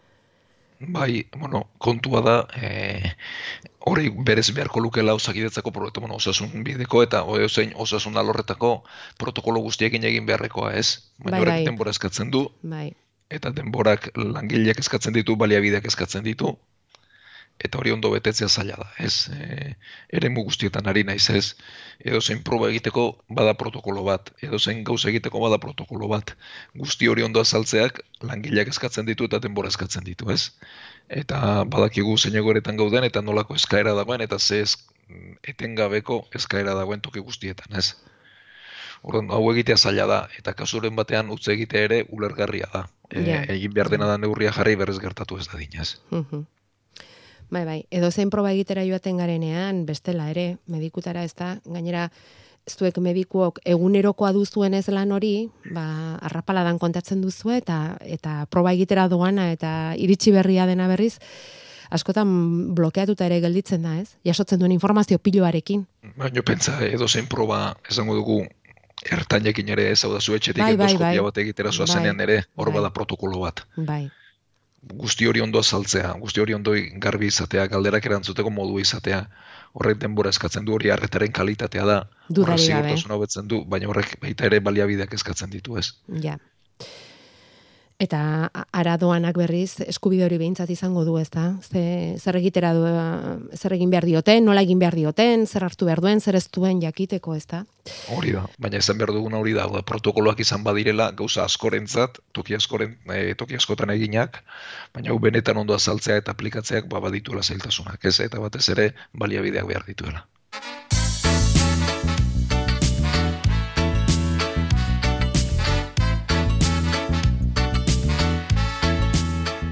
Bai, 0.84 1.24
bueno, 1.40 1.70
kontua 1.78 2.20
da, 2.24 2.36
e, 2.60 3.12
hori 3.88 4.10
berez 4.10 4.50
beharko 4.52 4.82
luke 4.84 5.04
lauzakidetzako 5.04 5.72
proiektu, 5.72 6.02
bueno, 6.04 6.18
osasun 6.20 6.64
bideko, 6.64 7.04
eta 7.04 7.24
zein 7.48 7.72
osasun 7.76 8.18
alorretako 8.18 8.84
protokolo 9.18 9.62
guztiekin 9.64 10.04
egin 10.04 10.26
beharrekoa, 10.26 10.74
ez? 10.74 11.12
Baina 11.24 11.40
bai, 11.40 11.48
bai. 11.52 11.64
denbora 11.66 11.92
eskatzen 11.92 12.32
du, 12.32 12.50
bai. 12.64 12.92
eta 13.30 13.52
denborak 13.52 14.12
langileak 14.16 14.80
eskatzen 14.80 15.14
ditu, 15.14 15.36
baliabideak 15.40 15.86
eskatzen 15.88 16.24
ditu, 16.24 16.58
eta 17.60 17.78
hori 17.80 17.92
ondo 17.92 18.10
betetzea 18.12 18.50
zaila 18.50 18.76
da, 18.80 18.88
ez? 19.00 19.30
E, 19.32 19.76
ere 20.12 20.30
guztietan 20.36 20.88
ari 20.88 21.04
naiz, 21.08 21.30
ez? 21.30 21.56
Edo 22.00 22.22
zein 22.22 22.44
proba 22.44 22.70
egiteko 22.70 23.06
bada 23.30 23.54
protokolo 23.54 24.04
bat, 24.04 24.32
edo 24.42 24.60
zein 24.60 24.84
gauza 24.84 25.10
egiteko 25.10 25.40
bada 25.40 25.58
protokolo 25.58 26.08
bat. 26.12 26.36
Guzti 26.76 27.08
hori 27.08 27.24
ondo 27.24 27.40
azaltzeak 27.40 28.02
langileak 28.22 28.68
eskatzen 28.74 29.06
ditu 29.06 29.30
eta 29.30 29.40
denbora 29.40 29.72
eskatzen 29.72 30.04
ditu, 30.04 30.32
ez? 30.32 30.52
Eta 31.10 31.64
badakigu 31.64 32.18
zein 32.18 32.36
egoeretan 32.36 32.78
gauden 32.78 33.04
eta 33.04 33.22
nolako 33.22 33.56
eskaera 33.56 33.94
dagoen 33.94 34.22
eta 34.22 34.40
ze 34.40 34.62
ez 34.62 34.76
etengabeko 35.44 36.24
eskaera 36.34 36.74
dagoen 36.74 37.02
toki 37.02 37.20
guztietan, 37.20 37.78
ez? 37.78 37.94
Orduan, 39.04 39.30
hau 39.36 39.44
egitea 39.52 39.76
zaila 39.78 40.06
da, 40.08 40.20
eta 40.40 40.54
kasuren 40.56 40.96
batean 40.96 41.32
utze 41.32 41.52
egitea 41.54 41.88
ere 41.90 42.04
ulergarria 42.10 42.70
da. 42.74 42.86
E, 43.10 43.24
Ja. 43.28 43.42
Egin 43.56 43.74
behar 43.76 43.90
dena 43.92 44.08
da 44.08 44.18
neurria 44.18 44.52
jarri 44.56 44.76
berrez 44.80 44.98
gertatu 45.00 45.38
ez 45.38 45.48
da 45.52 45.60
dinez. 45.60 45.98
Mhm. 46.10 46.46
Bai, 47.54 47.66
bai, 47.68 47.80
edo 47.94 48.10
zein 48.12 48.32
proba 48.34 48.52
egitera 48.56 48.82
joaten 48.88 49.20
garenean, 49.22 49.84
bestela 49.86 50.30
ere, 50.32 50.58
medikutara 50.74 51.22
ez 51.28 51.36
da, 51.38 51.52
gainera, 51.70 52.08
zuek 52.70 52.98
medikuok 53.04 53.60
egunerokoa 53.68 54.32
duzuen 54.34 54.74
ez 54.74 54.88
lan 54.90 55.12
hori, 55.12 55.50
ba, 55.76 55.84
arrapaladan 56.30 56.80
kontatzen 56.82 57.22
duzu 57.22 57.52
eta 57.54 57.98
eta 58.02 58.46
proba 58.50 58.72
egitera 58.74 59.10
doana 59.12 59.52
eta 59.52 59.94
iritsi 60.00 60.32
berria 60.32 60.66
dena 60.66 60.88
berriz, 60.88 61.20
askotan 61.94 62.74
blokeatuta 62.74 63.28
ere 63.28 63.42
gelditzen 63.44 63.84
da, 63.86 63.98
ez? 64.00 64.16
Jasotzen 64.26 64.60
duen 64.64 64.72
informazio 64.74 65.20
piloarekin. 65.20 65.86
Baina 66.18 66.42
pentsa, 66.42 66.80
edo 66.88 67.08
zein 67.08 67.28
proba 67.30 67.76
esango 67.90 68.16
dugu 68.18 68.42
ertainekin 69.12 69.70
ere 69.76 69.90
ez 69.92 70.00
hau 70.06 70.14
da 70.14 70.22
zu 70.22 70.34
etxetik 70.38 70.64
Bai, 70.64 70.76
bai, 70.80 70.94
bai. 70.98 71.16
bat 71.20 71.38
egitera 71.44 71.70
Bai, 71.70 71.78
zoazenean 71.78 72.20
ere, 72.24 72.44
hor 72.56 72.72
bai. 72.72 72.80
bada 72.80 72.94
protokolo 72.96 73.44
bat. 73.44 73.66
Bai, 73.76 74.08
Guzti 74.84 75.28
hori 75.30 75.42
ondo 75.42 75.60
azaltzea, 75.64 76.10
guzti 76.20 76.42
hori 76.44 76.54
ondo 76.54 76.74
garbi 77.06 77.30
izatea, 77.32 77.68
galderak 77.72 78.06
erantzuteko 78.10 78.50
modu 78.52 78.80
izatea, 78.82 79.22
horrek 79.80 80.02
denbora 80.02 80.34
eskatzen 80.36 80.66
du 80.68 80.74
hori 80.76 80.92
harretaren 80.92 81.32
kalitatea 81.32 81.86
da, 81.88 82.00
Dudarik 82.30 82.68
horrek 82.76 83.14
hobetzen 83.16 83.48
du, 83.48 83.64
baina 83.66 83.88
horrek 83.88 84.18
baita 84.22 84.50
ere 84.50 84.60
baliabideak 84.60 85.14
eskatzen 85.14 85.50
ditu 85.50 85.78
ez. 85.80 85.94
ja. 86.22 86.38
Eta 88.02 88.50
aradoanak 88.74 89.38
berriz 89.38 89.78
eskubide 89.86 90.26
hori 90.26 90.40
behintzat 90.42 90.70
izango 90.74 91.04
du, 91.06 91.18
ezta? 91.22 91.44
Ze 91.62 92.16
zer 92.18 92.38
egitera 92.40 92.74
du, 92.74 92.84
zer 93.56 93.76
egin 93.78 93.94
behar 93.94 94.08
dioten, 94.10 94.44
nola 94.46 94.64
egin 94.66 94.82
behar 94.82 94.98
dioten, 94.98 95.46
zer 95.48 95.64
hartu 95.68 95.86
behar 95.86 96.02
duen, 96.02 96.22
zer 96.22 96.36
ez 96.40 96.48
duen 96.50 96.82
jakiteko, 96.82 97.36
ezta? 97.38 97.64
Hori 98.16 98.34
da, 98.36 98.44
baina 98.60 98.82
esan 98.82 98.98
behar 98.98 99.14
duguna 99.14 99.40
hori 99.40 99.54
da, 99.54 99.68
protokoloak 99.86 100.42
izan 100.44 100.64
badirela 100.66 101.12
gauza 101.12 101.46
askorentzat, 101.46 102.20
toki 102.34 102.58
askoren, 102.58 102.98
e, 103.14 103.36
toki 103.40 103.60
askotan 103.62 103.94
eginak, 103.94 104.42
baina 104.96 105.14
hau 105.14 105.20
benetan 105.20 105.62
ondo 105.62 105.78
azaltzea 105.78 106.18
eta 106.24 106.34
aplikatzeak 106.34 106.90
ba 106.92 107.04
badituela 107.04 107.44
zailtasunak, 107.44 108.04
ez 108.06 108.20
eta 108.26 108.42
batez 108.42 108.68
ere 108.76 108.94
baliabideak 109.14 109.70
behar 109.70 109.86
dituela. 109.88 110.26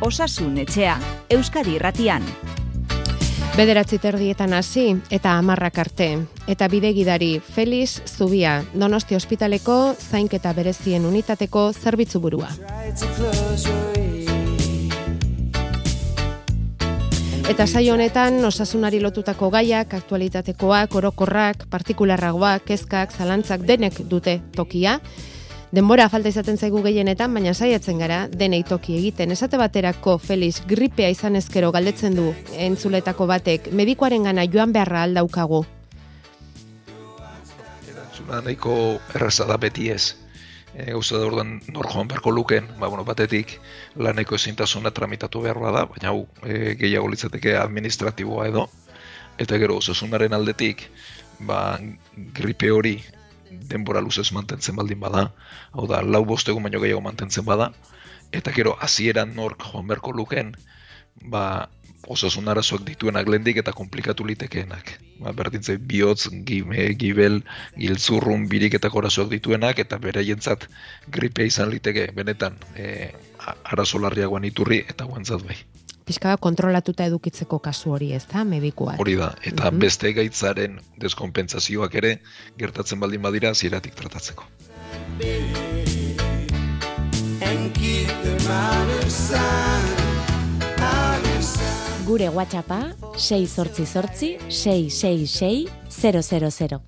Osasun 0.01 0.55
etxea, 0.57 0.95
Euskadi 1.29 1.75
irratian. 1.77 2.23
Bederatzi 3.53 3.99
terdietan 4.01 4.55
hasi 4.57 4.95
eta 5.13 5.35
amarrak 5.37 5.77
arte. 5.77 6.07
Eta 6.49 6.65
bidegidari 6.71 7.35
Felix 7.39 8.01
Zubia, 8.09 8.63
Donosti 8.73 9.13
Ospitaleko 9.13 9.93
zainketa 9.93 10.55
berezien 10.57 11.05
unitateko 11.05 11.67
zerbitzu 11.73 12.19
burua. 12.23 12.49
Eta 17.51 17.67
saio 17.67 17.93
honetan 17.93 18.41
osasunari 18.45 19.03
lotutako 19.03 19.51
gaiak, 19.53 19.93
aktualitatekoak, 19.93 20.95
orokorrak, 20.95 21.67
partikularragoak, 21.69 22.65
kezkak, 22.65 23.13
zalantzak 23.13 23.69
denek 23.69 24.01
dute 24.09 24.39
tokia. 24.55 24.97
Denbora 25.71 26.09
falta 26.11 26.27
izaten 26.27 26.57
zaigu 26.59 26.81
gehienetan, 26.83 27.31
baina 27.31 27.53
saiatzen 27.55 28.01
gara 28.03 28.15
denei 28.27 28.59
toki 28.67 28.97
egiten. 28.97 29.31
Esate 29.31 29.55
baterako 29.55 30.17
Felix 30.19 30.57
gripea 30.67 31.07
izan 31.13 31.39
ezkero 31.39 31.69
galdetzen 31.71 32.17
du 32.19 32.25
entzuletako 32.65 33.27
batek, 33.29 33.69
medikoaren 33.71 34.27
gana 34.27 34.43
joan 34.51 34.73
beharra 34.75 35.05
aldaukagu. 35.07 35.61
Erantzuna 37.87 38.41
nahiko 38.41 38.75
erraza 39.15 39.47
da 39.47 39.55
beti 39.63 39.87
ez. 39.95 40.17
E, 40.75 40.89
gauza 40.91 41.21
da 41.21 41.29
orduan 41.29 41.55
nor 41.71 41.87
joan 41.93 42.11
beharko 42.11 42.35
luken, 42.35 42.67
ba, 42.75 42.91
bueno, 42.91 43.07
batetik 43.07 43.55
laneko 43.95 44.35
ezintasuna 44.35 44.91
tramitatu 44.91 45.45
behar 45.47 45.63
da, 45.71 45.85
baina 45.87 46.11
hau 46.11 46.25
e, 46.43 46.75
gehiago 46.83 47.07
litzateke 47.15 47.55
administratiboa 47.63 48.51
edo, 48.51 48.67
eta 49.39 49.55
gero 49.63 49.79
osasunaren 49.79 50.35
aldetik, 50.35 50.89
ba, 51.47 51.79
gripe 52.35 52.75
hori 52.75 52.97
denbora 53.51 54.01
luzez 54.01 54.31
mantentzen 54.35 54.75
baldin 54.75 54.99
bada, 54.99 55.27
hau 55.71 55.87
da, 55.87 56.01
lau 56.01 56.23
bostegun 56.25 56.63
baino 56.63 56.81
gehiago 56.83 57.03
mantentzen 57.05 57.45
bada, 57.45 57.71
eta 58.31 58.53
gero 58.55 58.77
hasieran 58.79 59.35
nork 59.35 59.63
joan 59.71 59.87
beharko 59.87 60.13
luken, 60.15 60.55
ba, 61.33 61.69
osasun 62.07 62.47
arazoak 62.49 62.83
dituenak 62.85 63.27
lendik 63.29 63.59
eta 63.61 63.73
komplikatu 63.77 64.25
litekeenak. 64.25 64.95
Ba, 65.21 65.33
berdin 65.37 65.63
zait, 65.63 65.81
bihotz, 65.91 66.29
gime, 66.47 66.87
gibel, 66.97 67.41
giltzurrun, 67.77 68.47
biriketako 68.49 69.03
arazoak 69.03 69.29
dituenak, 69.35 69.79
eta 69.83 69.99
beraientzat 70.01 70.65
gripea 71.11 71.51
izan 71.51 71.69
liteke, 71.69 72.09
benetan, 72.15 72.57
e, 72.75 73.11
arazo 73.63 74.01
larriagoan 74.01 74.47
iturri, 74.49 74.81
eta 74.89 75.05
guantzat 75.05 75.45
bai. 75.45 75.59
Pixka 76.05 76.29
bat 76.33 76.39
kontrolatuta 76.41 77.05
edukitzeko 77.05 77.59
kasu 77.59 77.91
hori, 77.95 78.11
ez 78.13 78.23
da, 78.31 78.43
medikoa. 78.43 78.95
Hori 78.99 79.15
da, 79.15 79.33
eta 79.43 79.69
Mhm. 79.71 79.79
beste 79.79 80.13
gaitzaren 80.13 80.79
deskonpentsazioak 80.97 81.95
ere 81.95 82.21
gertatzen 82.57 82.99
baldin 82.99 83.21
badira 83.21 83.53
zieratik 83.53 83.95
tratatzeko. 83.95 84.43
Gure 92.05 92.27
WhatsAppa 92.29 92.79
6 93.15 93.47
sortzi 93.47 93.85
sortzi 93.85 94.37
666 94.49 95.69
000. 96.59 96.81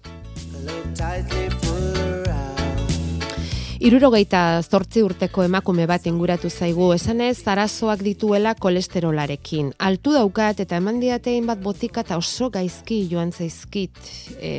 Irurogeita 3.84 4.62
zortzi 4.64 5.02
urteko 5.04 5.44
emakume 5.44 5.84
bat 5.92 6.06
inguratu 6.08 6.48
zaigu, 6.48 6.86
esanez 6.96 7.42
arazoak 7.52 8.00
dituela 8.06 8.54
kolesterolarekin. 8.56 9.74
Altu 9.84 10.14
daukat 10.16 10.62
eta 10.64 10.78
eman 10.80 11.02
diatein 11.02 11.50
bat 11.50 11.60
botika 11.60 12.06
eta 12.06 12.16
oso 12.16 12.48
gaizki 12.54 13.02
joan 13.12 13.34
zaizkit 13.36 14.00
e, 14.40 14.54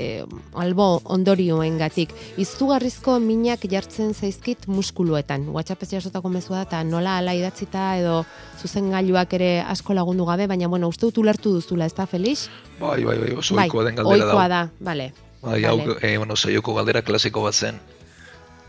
albo 0.61 0.91
ondorioengatik. 1.17 2.13
Izugarrizko 2.45 3.17
minak 3.25 3.65
jartzen 3.73 4.13
zaizkit 4.13 4.69
muskuluetan. 4.69 5.49
WhatsApp 5.57 5.89
ez 5.89 5.91
jasotako 5.95 6.29
mezua 6.37 6.61
da, 6.61 6.69
eta 6.69 6.85
nola 6.85 7.17
ala 7.23 7.33
idatzita 7.33 7.95
edo 8.03 8.21
zuzen 8.61 8.93
gailuak 8.93 9.33
ere 9.41 9.51
asko 9.65 9.97
lagundu 9.97 10.29
gabe, 10.29 10.51
baina 10.53 10.69
bueno, 10.69 10.93
uste 10.93 11.09
dut 11.09 11.25
ulertu 11.25 11.57
duzula, 11.57 11.89
ez 11.89 11.97
da, 11.97 12.05
Felix? 12.05 12.51
Bai, 12.77 13.01
bai, 13.09 13.17
bai, 13.25 13.33
oso 13.41 13.57
bai, 13.57 13.71
ohikoa 13.71 13.89
den 13.89 14.03
galdera 14.05 14.33
da. 14.37 14.49
da, 14.59 14.63
bale. 14.85 15.15
Bai, 15.41 15.65
hau, 15.65 15.79
Vale. 15.81 16.01
e, 16.03 16.17
bueno, 16.19 16.37
saioko 16.37 16.77
galdera 16.77 17.01
klasiko 17.01 17.49
bat 17.49 17.57
zen. 17.57 17.81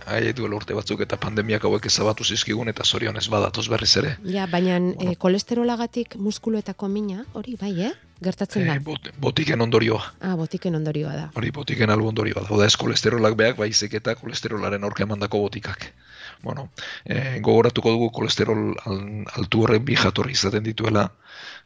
Ai, 0.05 0.33
duela 0.38 0.55
urte 0.59 0.75
batzuk 0.77 1.00
eta 1.01 1.17
pandemiak 1.17 1.63
hauek 1.65 1.88
ezabatu 1.89 2.24
zizkigun 2.24 2.69
eta 2.69 2.83
zorionez 2.85 3.24
badatoz 3.33 3.65
berriz 3.74 3.95
ere. 3.97 4.12
Ja, 4.29 4.45
baina 4.45 4.77
e, 5.01 5.15
kolesterolagatik 5.17 6.15
muskuluetako 6.21 6.88
mina, 6.93 7.24
hori 7.33 7.55
bai, 7.62 7.71
eh? 7.88 7.93
Gertatzen 8.24 8.67
da. 8.67 8.75
E, 8.77 8.79
bot, 8.85 9.09
botiken 9.19 9.62
ondorioa. 9.65 10.03
Ah, 10.21 10.35
botiken 10.38 10.75
ondorioa 10.77 11.13
da. 11.15 11.24
Hori 11.35 11.50
botiken 11.51 11.89
albo 11.89 12.12
ondorioa 12.12 12.43
da. 12.45 12.51
Oda 12.53 12.67
ez 12.69 12.75
kolesterolak 12.77 13.35
beak, 13.39 13.57
baizik 13.57 13.95
eta 13.97 14.13
kolesterolaren 14.19 14.83
aurka 14.85 15.03
emandako 15.03 15.41
botikak. 15.47 15.88
Bueno, 16.43 16.67
e, 17.05 17.39
gogoratuko 17.41 17.95
dugu 17.95 18.12
kolesterol 18.13 18.75
al- 18.85 19.25
altu 19.39 19.63
horren 19.65 19.85
bi 19.85 19.97
jatorri 19.97 20.35
izaten 20.38 20.63
dituela, 20.63 21.07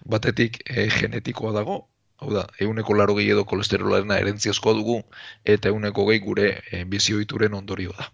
batetik 0.06 0.62
e, 0.66 0.88
genetikoa 0.96 1.52
dago, 1.58 1.82
hau 2.24 2.32
da, 2.34 2.46
euneko 2.60 2.96
laro 2.96 3.20
edo 3.20 3.44
kolesterolaren 3.46 4.16
erentziazkoa 4.16 4.74
dugu, 4.80 5.02
eta 5.44 5.70
euneko 5.70 6.08
gehi 6.08 6.24
gure 6.24 6.48
e, 6.72 6.86
bizioituren 6.86 7.54
ondorioa 7.54 7.98
da. 8.00 8.10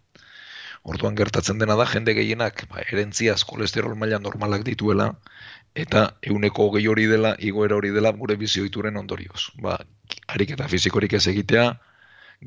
Orduan 0.85 1.15
gertatzen 1.17 1.57
dena 1.61 1.75
da, 1.79 1.85
jende 1.89 2.13
gehienak 2.13 2.65
ba, 2.69 2.83
erentziaz 2.93 3.39
kolesterol 3.49 3.95
maila 3.97 4.19
normalak 4.21 4.65
dituela, 4.67 5.07
eta 5.85 6.03
euneko 6.31 6.67
hogei 6.69 6.85
hori 6.87 7.07
dela, 7.11 7.33
igoera 7.49 7.79
hori 7.79 7.89
dela 7.95 8.11
gure 8.19 8.37
bizioituren 8.41 8.97
ondorioz. 9.01 9.47
Ba, 9.65 9.79
ariketa 10.27 10.67
fizikorik 10.71 11.15
ez 11.17 11.25
egitea, 11.31 11.65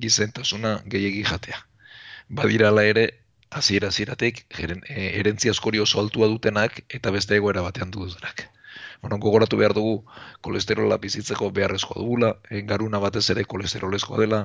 gizentasuna 0.04 0.76
gehiegi 0.87 1.25
jatea. 1.30 1.64
Badirala 2.28 2.85
ere, 2.85 3.09
hasiera 3.50 3.88
hasieratik 3.88 4.45
jeren- 4.54 4.85
e, 4.88 5.18
erentzia 5.21 5.50
askori 5.57 5.80
oso 5.80 6.00
altua 6.00 6.28
dutenak 6.28 6.83
eta 6.88 7.11
beste 7.11 7.37
egoera 7.37 7.62
batean 7.62 7.90
dutenak. 7.90 8.47
Bueno, 9.00 9.19
gogoratu 9.23 9.57
behar 9.57 9.73
dugu 9.76 9.93
kolesterola 10.43 10.97
bizitzeko 10.99 11.49
beharrezkoa 11.55 12.00
dugula, 12.02 12.31
e, 12.50 12.62
garuna 12.71 12.99
batez 12.99 13.23
ere 13.35 13.45
kolesterolezkoa 13.52 14.19
dela, 14.19 14.40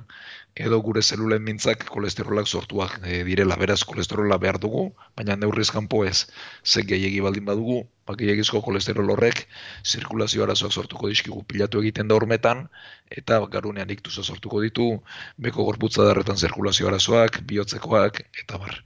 edo 0.68 0.78
gure 0.86 1.02
zelulen 1.02 1.42
mintzak 1.48 1.88
kolesterolak 1.96 2.48
sortuak 2.48 3.00
e, 3.02 3.24
direla, 3.30 3.58
beraz 3.64 3.80
kolesterola 3.90 4.38
behar 4.44 4.60
dugu, 4.62 4.84
baina 5.18 5.40
neurriz 5.42 5.72
kanpo 5.74 6.04
ez, 6.06 6.28
ze 6.64 6.86
gehiegi 6.94 7.24
baldin 7.26 7.50
badugu, 7.50 7.80
ba, 8.06 8.14
gehiagizko 8.22 8.62
kolesterol 8.62 9.10
horrek 9.16 9.44
zirkulazio 9.84 10.46
arazoak 10.46 10.78
sortuko 10.78 11.10
dizkigu. 11.10 11.42
Pilatu 11.50 11.82
egiten 11.82 12.14
da 12.14 12.22
hormetan, 12.22 12.68
eta 13.10 13.42
garunean 13.58 13.90
iktuza 13.98 14.22
sortuko 14.22 14.62
ditu, 14.62 14.90
beko 15.48 15.66
gorputza 15.72 16.06
darretan 16.06 16.38
zirkulazio 16.38 16.94
arazoak, 16.94 17.42
bihotzekoak, 17.50 18.22
eta 18.46 18.62
bar. 18.62 18.84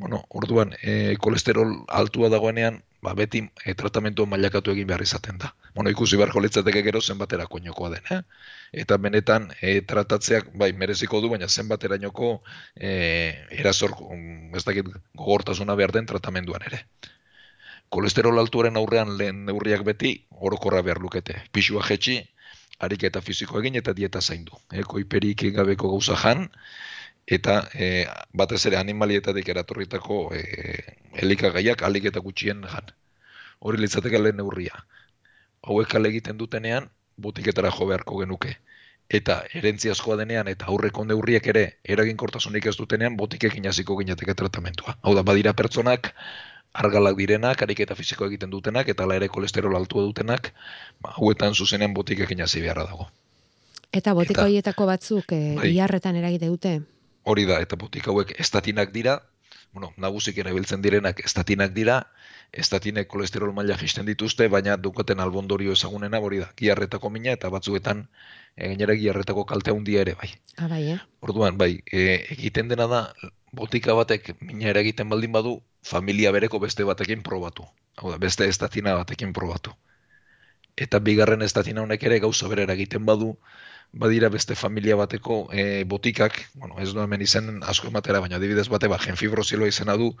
Bueno, 0.00 0.24
orduan, 0.30 0.72
e, 0.80 1.16
kolesterol 1.20 1.82
altua 2.02 2.32
dagoenean, 2.32 2.80
ba, 3.02 3.14
beti 3.14 3.42
e, 3.64 3.74
tratamentu 3.74 4.26
mailakatu 4.26 4.72
egin 4.74 4.88
behar 4.88 5.02
izaten 5.02 5.38
da. 5.38 5.52
Bueno, 5.74 5.90
ikusi 5.90 6.18
beharko 6.20 6.40
litzateke 6.44 6.82
gero 6.86 7.00
zenbatera 7.00 7.46
koinokoa 7.46 7.90
den, 7.94 8.10
eh? 8.10 8.20
Eta 8.82 8.98
benetan 8.98 9.48
e, 9.60 9.80
tratatzeak 9.92 10.50
bai 10.60 10.72
mereziko 10.72 11.20
du, 11.20 11.30
baina 11.32 11.48
zenbaterainoko 11.48 12.32
e, 12.76 12.90
erazor, 13.62 13.96
mm, 14.10 14.56
ez 14.56 14.64
dakit 14.66 14.90
gogortasuna 15.14 15.76
behar 15.80 15.94
den 15.96 16.06
tratamenduan 16.10 16.66
ere. 16.66 16.84
Kolesterol 17.90 18.38
altuaren 18.38 18.76
aurrean 18.78 19.16
lehen 19.18 19.44
neurriak 19.46 19.82
beti 19.86 20.14
orokorra 20.30 20.82
behar 20.86 21.00
lukete. 21.02 21.40
Pisua 21.52 21.82
jetxi, 21.88 22.20
ariketa 22.78 23.20
fiziko 23.20 23.58
egin 23.60 23.76
eta 23.80 23.92
dieta 23.96 24.20
zaindu. 24.20 24.60
E, 24.72 24.84
koiperik 24.86 25.48
gabeko 25.56 25.90
gauza 25.96 26.16
jan, 26.20 26.48
eta 27.30 27.60
e, 27.74 28.06
batez 28.34 28.64
ere 28.66 28.78
animalietatik 28.80 29.48
eratorritako 29.54 30.18
e, 30.34 30.42
elikagaiak 31.22 31.84
alik 31.86 32.10
eta 32.10 32.22
gutxien 32.24 32.64
jan. 32.72 32.90
Hori 33.60 33.78
litzateke 33.78 34.18
lehen 34.18 34.40
neurria. 34.40 34.82
Hauek 35.62 35.88
kale 35.92 36.10
egiten 36.10 36.38
dutenean, 36.40 36.88
botiketara 37.20 37.70
jo 37.76 37.86
beharko 37.86 38.18
genuke. 38.22 38.56
Eta 39.10 39.40
erentzi 39.58 39.90
askoa 39.90 40.16
denean 40.20 40.48
eta 40.48 40.68
aurreko 40.70 41.04
neurriek 41.04 41.46
ere 41.52 41.64
eraginkortasunik 41.84 42.66
ez 42.70 42.76
dutenean 42.78 43.16
botikekin 43.18 43.66
hasiko 43.66 43.96
ginateke 43.98 44.34
tratamentua. 44.34 44.96
Hau 45.02 45.14
da, 45.14 45.26
badira 45.26 45.52
pertsonak 45.52 46.12
argalak 46.72 47.16
direnak, 47.18 47.62
ariketa 47.62 47.96
fisiko 47.98 48.26
egiten 48.26 48.50
dutenak, 48.50 48.88
eta 48.88 49.02
ala 49.04 49.16
ere 49.18 49.28
kolesterol 49.28 49.74
altua 49.76 50.04
dutenak, 50.06 50.52
ba, 51.02 51.16
hauetan 51.16 51.54
zuzenean 51.54 51.94
botikekin 51.94 52.42
hasi 52.46 52.62
beharra 52.62 52.86
dago. 52.86 53.08
Eta 53.90 54.14
horietako 54.14 54.86
batzuk 54.86 55.32
e, 55.34 55.56
Bai. 55.58 55.72
eragite 55.78 56.46
dute. 56.46 56.80
Hori 57.24 57.44
da, 57.48 57.60
eta 57.60 57.76
botik 57.76 58.08
hauek 58.08 58.32
estatinak 58.40 58.92
dira, 58.92 59.20
bueno, 59.72 59.92
nagusik 59.96 60.38
erabiltzen 60.38 60.82
direnak 60.82 61.20
estatinak 61.24 61.72
dira, 61.76 62.00
estatinek 62.52 63.06
kolesterol 63.08 63.52
maila 63.54 63.76
jisten 63.78 64.06
dituzte, 64.08 64.48
baina 64.48 64.76
dukaten 64.76 65.20
albondorio 65.20 65.76
ezagunena 65.76 66.18
hori 66.18 66.40
da, 66.42 66.48
giarretako 66.58 67.10
mina 67.10 67.34
eta 67.36 67.50
batzuetan 67.54 68.06
e, 68.56 68.66
gainera 68.66 68.96
giarretako 68.98 69.44
kalte 69.52 69.70
handia 69.70 70.00
ere 70.06 70.16
bai. 70.18 70.30
Ah, 70.56 70.66
bai, 70.68 70.82
eh? 70.94 70.98
Orduan, 71.20 71.58
bai, 71.60 71.70
e, 71.92 72.06
egiten 72.36 72.72
dena 72.72 72.88
da, 72.90 73.02
botika 73.52 73.94
batek 73.94 74.34
mina 74.40 74.70
eragiten 74.72 75.08
baldin 75.12 75.32
badu, 75.32 75.60
familia 75.82 76.32
bereko 76.34 76.58
beste 76.58 76.84
batekin 76.84 77.22
probatu. 77.22 77.68
Hau 78.00 78.10
da, 78.10 78.18
beste 78.18 78.48
estatina 78.48 78.96
batekin 78.98 79.32
probatu. 79.36 79.76
Eta 80.80 80.98
bigarren 81.04 81.42
estatina 81.42 81.82
honek 81.82 82.02
ere 82.08 82.18
gauza 82.24 82.48
bere 82.48 82.66
eragiten 82.66 83.06
badu, 83.06 83.36
badira 83.92 84.28
beste 84.28 84.54
familia 84.54 84.96
bateko 84.96 85.48
e, 85.52 85.84
botikak, 85.84 86.38
bueno, 86.54 86.78
ez 86.78 86.92
du 86.92 87.00
hemen 87.02 87.22
izen 87.22 87.62
asko 87.62 87.88
ematera, 87.88 88.20
baina 88.20 88.36
adibidez 88.36 88.68
bate, 88.68 88.88
ba, 88.88 88.98
genfibrosiloa 89.02 89.68
izena 89.68 89.96
du, 89.96 90.12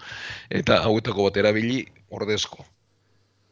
eta 0.50 0.82
hauetako 0.82 1.28
bat 1.28 1.36
erabili 1.42 1.84
ordezko. 2.10 2.66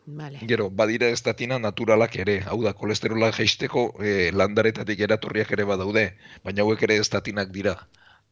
Vale. 0.09 0.41
Gero, 0.49 0.71
badira 0.71 1.09
estatina 1.13 1.59
naturalak 1.61 2.17
ere, 2.17 2.41
hau 2.49 2.63
da, 2.65 2.73
kolesterola 2.73 3.31
jaisteko 3.37 3.91
e, 4.01 4.33
landaretatik 4.33 5.01
eratorriak 5.07 5.53
ere 5.53 5.67
badaude, 5.69 6.05
baina 6.45 6.65
hauek 6.65 6.83
ere 6.89 6.97
estatinak 6.97 7.53
dira. 7.53 7.77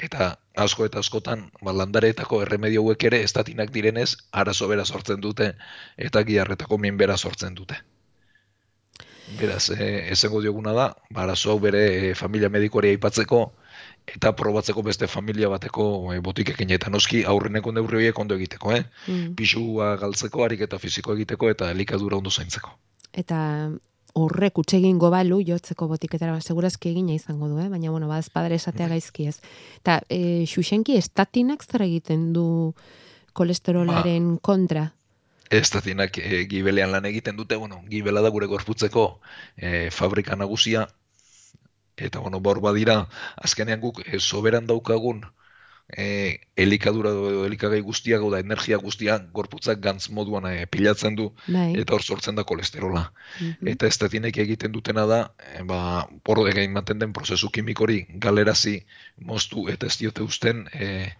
Eta 0.01 0.31
asko 0.57 0.89
eta 0.89 1.01
askotan, 1.05 1.51
ba, 1.63 1.73
landaretako 1.77 2.41
erremedio 2.45 2.83
hauek 2.83 3.05
ere 3.11 3.21
estatinak 3.25 3.71
direnez, 3.77 4.09
arazo 4.33 4.69
bera 4.73 4.85
sortzen 4.85 5.21
dute, 5.21 5.53
eta 6.09 6.25
giarretako 6.25 6.81
min 6.81 6.97
bera 6.97 7.17
sortzen 7.17 7.55
dute. 7.55 7.79
Beraz, 9.41 9.71
e, 9.71 10.09
esango 10.15 10.41
dioguna 10.41 10.73
da, 10.73 10.87
ba, 11.11 11.25
arazo 11.25 11.51
hau 11.51 11.59
bere 11.61 11.83
e, 12.11 12.15
familia 12.15 12.49
medikoari 12.53 12.93
aipatzeko, 12.95 13.41
eta 14.07 14.33
probatzeko 14.39 14.85
beste 14.87 15.09
familia 15.11 15.51
bateko 15.51 16.15
e, 16.15 16.21
botikekin, 16.23 16.71
eta 16.77 16.93
noski 16.95 17.25
aurreneko 17.27 17.73
neurri 17.75 18.03
horiek 18.03 18.19
ondo 18.23 18.39
egiteko, 18.39 18.73
eh? 18.77 18.85
Mm. 19.09 19.35
pisua 19.39 19.97
galtzeko, 20.01 20.45
ariketa 20.47 20.79
fisiko 20.79 21.17
egiteko 21.19 21.51
eta 21.51 21.73
elikadura 21.75 22.21
ondo 22.21 22.31
zaintzeko. 22.31 22.71
Eta 23.17 23.41
horrek 24.17 24.59
utxe 24.63 24.79
egingo 24.79 25.11
balu 25.13 25.43
jotzeko 25.45 25.89
botiketara 25.91 26.39
segurazki 26.41 26.91
egina 26.93 27.13
izango 27.17 27.51
du, 27.51 27.59
eh? 27.61 27.69
baina 27.69 27.91
bueno, 27.91 28.09
badaz 28.09 28.31
padre 28.33 28.57
esatea 28.57 28.89
gaizki 28.95 29.29
ez. 29.33 29.41
Eta 29.83 30.01
e, 30.09 30.47
xuxenki 30.49 30.97
estatinak 30.97 31.67
zer 31.67 31.85
egiten 31.85 32.31
du 32.37 32.47
kolesterolaren 33.37 34.37
kontra? 34.41 34.89
Estatinak 35.51 36.19
e, 36.19 36.45
gibelean 36.51 36.93
lan 36.93 37.07
egiten 37.07 37.37
dute, 37.37 37.57
bueno, 37.57 37.83
gibela 37.91 38.23
da 38.23 38.31
gure 38.35 38.47
gorputzeko 38.47 39.07
e, 39.57 39.91
fabrika 39.91 40.37
nagusia, 40.37 40.89
eta 41.97 42.21
bueno, 42.21 42.41
bor 42.41 42.61
badira, 42.61 43.07
azkenean 43.37 43.81
guk 43.81 44.03
e, 44.07 44.21
soberan 44.21 44.67
daukagun 44.67 45.25
e, 45.89 46.41
elikadura 46.57 47.11
edo 47.15 47.45
elikagai 47.47 47.81
guztiak, 47.87 48.25
da 48.33 48.41
energia 48.43 48.79
guztia 48.83 49.19
gorputzak 49.33 49.81
gantz 49.83 50.09
moduan 50.11 50.49
e, 50.51 50.67
pilatzen 50.67 51.17
du, 51.19 51.31
Bai. 51.47 51.71
eta 51.81 51.95
hor 51.95 52.03
sortzen 52.03 52.39
da 52.39 52.45
kolesterola. 52.45 53.07
Mhm. 53.41 53.73
Eta 53.75 53.87
estatinek 53.87 54.39
egiten 54.43 54.73
dutena 54.75 55.07
da, 55.07 55.21
e, 55.39 55.63
ba, 55.69 55.81
hor 56.27 56.43
egin 56.49 56.71
ematen 56.71 56.99
den 57.03 57.13
prozesu 57.17 57.51
kimikori 57.51 58.05
galerazi 58.27 58.81
moztu 59.19 59.69
eta 59.73 59.87
ez 59.87 59.97
diote 60.03 60.27
usten 60.27 60.67
e, 60.73 61.13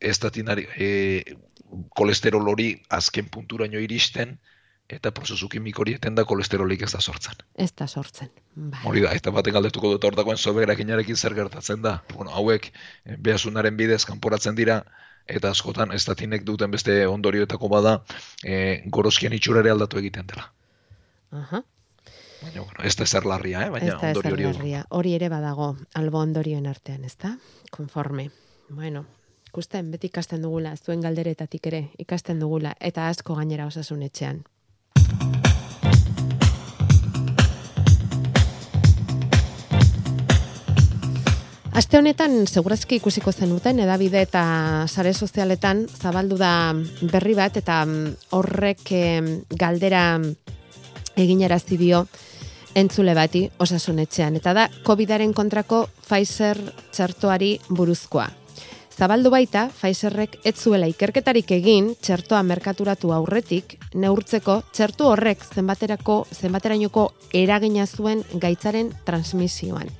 estatinari 0.00 0.66
e, 0.76 0.88
kolesterol 1.94 2.48
hori 2.48 2.70
azken 2.88 3.28
punturaino 3.30 3.80
iristen 3.80 4.38
eta 4.88 5.12
prozesu 5.12 5.50
kimikori 5.52 5.94
eten 5.98 6.14
da 6.16 6.24
kolesterolik 6.24 6.82
ez 6.86 6.92
da 6.94 7.00
sortzen. 7.00 7.42
Ez 7.54 7.70
da 7.76 7.86
sortzen. 7.86 8.30
Bai. 8.54 8.80
Hori 8.88 9.02
da, 9.04 9.12
eta 9.12 9.30
baten 9.34 9.52
galdetuko 9.52 9.90
dut 9.94 10.06
hortakoen 10.08 10.40
soberakinarekin 10.40 11.16
zer 11.16 11.36
gertatzen 11.36 11.82
da. 11.84 11.98
Bueno, 12.14 12.32
hauek 12.32 12.70
eh, 12.72 13.16
behasunaren 13.18 13.76
bidez 13.76 14.04
kanporatzen 14.08 14.56
dira, 14.56 14.80
eta 15.28 15.50
askotan 15.52 15.92
estatinek 15.92 16.46
duten 16.48 16.72
beste 16.72 17.02
ondorioetako 17.06 17.68
bada 17.68 17.98
e, 18.42 18.80
gorozkien 18.88 19.36
itxurare 19.36 19.74
aldatu 19.74 20.00
egiten 20.00 20.26
dela. 20.30 20.48
Aha. 21.36 21.60
Baina, 22.40 22.62
bueno, 22.62 22.84
ez 22.86 22.94
da 22.96 23.04
ezer 23.04 23.26
larria, 23.26 23.66
eh? 23.66 23.68
Ez 23.68 23.72
baina 23.74 23.98
ondorio 24.14 24.54
hori. 24.54 24.74
Hori 24.96 25.14
ere 25.18 25.28
badago, 25.28 25.74
albo 26.00 26.22
ondorioen 26.22 26.66
artean, 26.70 27.04
ez 27.04 27.16
da? 27.20 27.34
Konforme. 27.74 28.30
Bueno, 28.70 29.04
ikusten, 29.48 29.90
beti 29.90 30.10
ikasten 30.12 30.44
dugula, 30.44 30.74
zuen 30.76 31.02
galderetatik 31.04 31.66
ere, 31.70 31.82
ikasten 31.98 32.40
dugula, 32.42 32.74
eta 32.80 33.08
asko 33.08 33.36
gainera 33.38 33.66
osasun 33.66 34.04
etxean. 34.06 34.44
Aste 41.78 41.94
honetan, 41.94 42.40
segurazki 42.50 42.96
ikusiko 42.98 43.30
zenuten, 43.30 43.78
edabide 43.84 44.24
eta 44.24 44.42
sare 44.90 45.12
sozialetan 45.14 45.84
zabaldu 45.86 46.34
da 46.40 46.72
berri 47.12 47.36
bat, 47.38 47.60
eta 47.60 47.84
mm, 47.86 48.32
horrek 48.34 48.90
galdera 49.60 50.02
eginarazi 51.14 51.78
dio 51.78 52.02
entzule 52.74 53.14
bati 53.14 53.44
osasunetxean. 53.62 54.36
Eta 54.42 54.56
da, 54.58 54.66
COVID-aren 54.86 55.32
kontrako 55.34 55.84
Pfizer 56.02 56.58
txertoari 56.90 57.54
buruzkoa. 57.70 58.26
Zabaldu 58.98 59.30
baita, 59.30 59.68
Pfizerrek 59.70 60.32
ez 60.42 60.56
zuela 60.58 60.88
ikerketarik 60.90 61.52
egin 61.54 61.92
txertoa 62.02 62.40
merkaturatu 62.42 63.12
aurretik, 63.14 63.76
neurtzeko 63.94 64.56
txertu 64.74 65.06
horrek 65.06 65.44
zenbaterako, 65.54 66.16
zenbaterainoko 66.34 67.04
eragina 67.30 67.84
zuen 67.86 68.24
gaitzaren 68.42 68.88
transmisioan. 69.06 69.92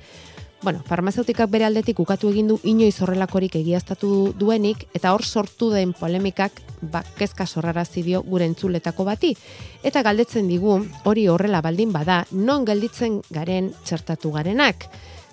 Bueno, 0.61 0.81
farmazeutikak 0.83 1.47
bere 1.47 1.63
aldetik 1.69 2.01
ukatu 2.03 2.27
egin 2.33 2.49
du 2.51 2.57
inoiz 2.67 2.97
horrelakorik 2.99 3.55
egiaztatu 3.61 4.33
duenik, 4.35 4.83
eta 4.91 5.13
hor 5.15 5.23
sortu 5.23 5.69
den 5.71 5.93
polemikak 5.95 6.59
ba, 6.81 6.99
kezka 7.15 7.47
sorrarazi 7.47 8.03
dio 8.03 8.19
gure 8.27 8.49
entzuletako 8.51 9.05
bati. 9.07 9.31
Eta 9.79 10.03
galdetzen 10.03 10.51
digu, 10.51 10.75
hori 11.07 11.29
horrela 11.31 11.63
baldin 11.63 11.95
bada, 11.95 12.25
non 12.35 12.67
gelditzen 12.67 13.21
garen 13.31 13.71
txertatu 13.85 14.33
garenak. 14.35 14.89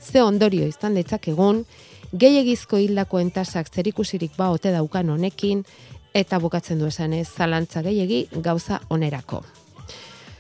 Ze 0.06 0.22
ondorio 0.22 0.68
izan 0.70 0.96
egun, 0.96 1.64
gehiagizko 2.12 2.76
hildakoen 2.76 3.30
tasak 3.30 3.70
zerikusirik 3.72 4.36
ba 4.36 4.50
ote 4.50 4.72
daukan 4.72 5.10
honekin, 5.10 5.64
eta 6.14 6.38
bukatzen 6.40 6.78
du 6.78 6.86
esan 6.86 7.12
ez, 7.12 7.28
zalantza 7.28 7.82
gehiegi 7.82 8.26
gauza 8.42 8.80
onerako. 8.88 9.44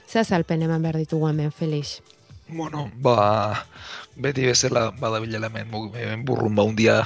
Ze 0.06 0.20
azalpen 0.20 0.62
eman 0.62 0.82
behar 0.82 0.96
ditugu 0.96 1.28
hemen, 1.28 1.52
Felix? 1.52 2.00
Bueno, 2.48 2.90
ba, 3.02 3.66
beti 4.14 4.46
bezala 4.46 4.90
badabilela 5.00 5.50
hemen 5.50 6.24
burrun 6.24 6.54
baundia 6.54 7.02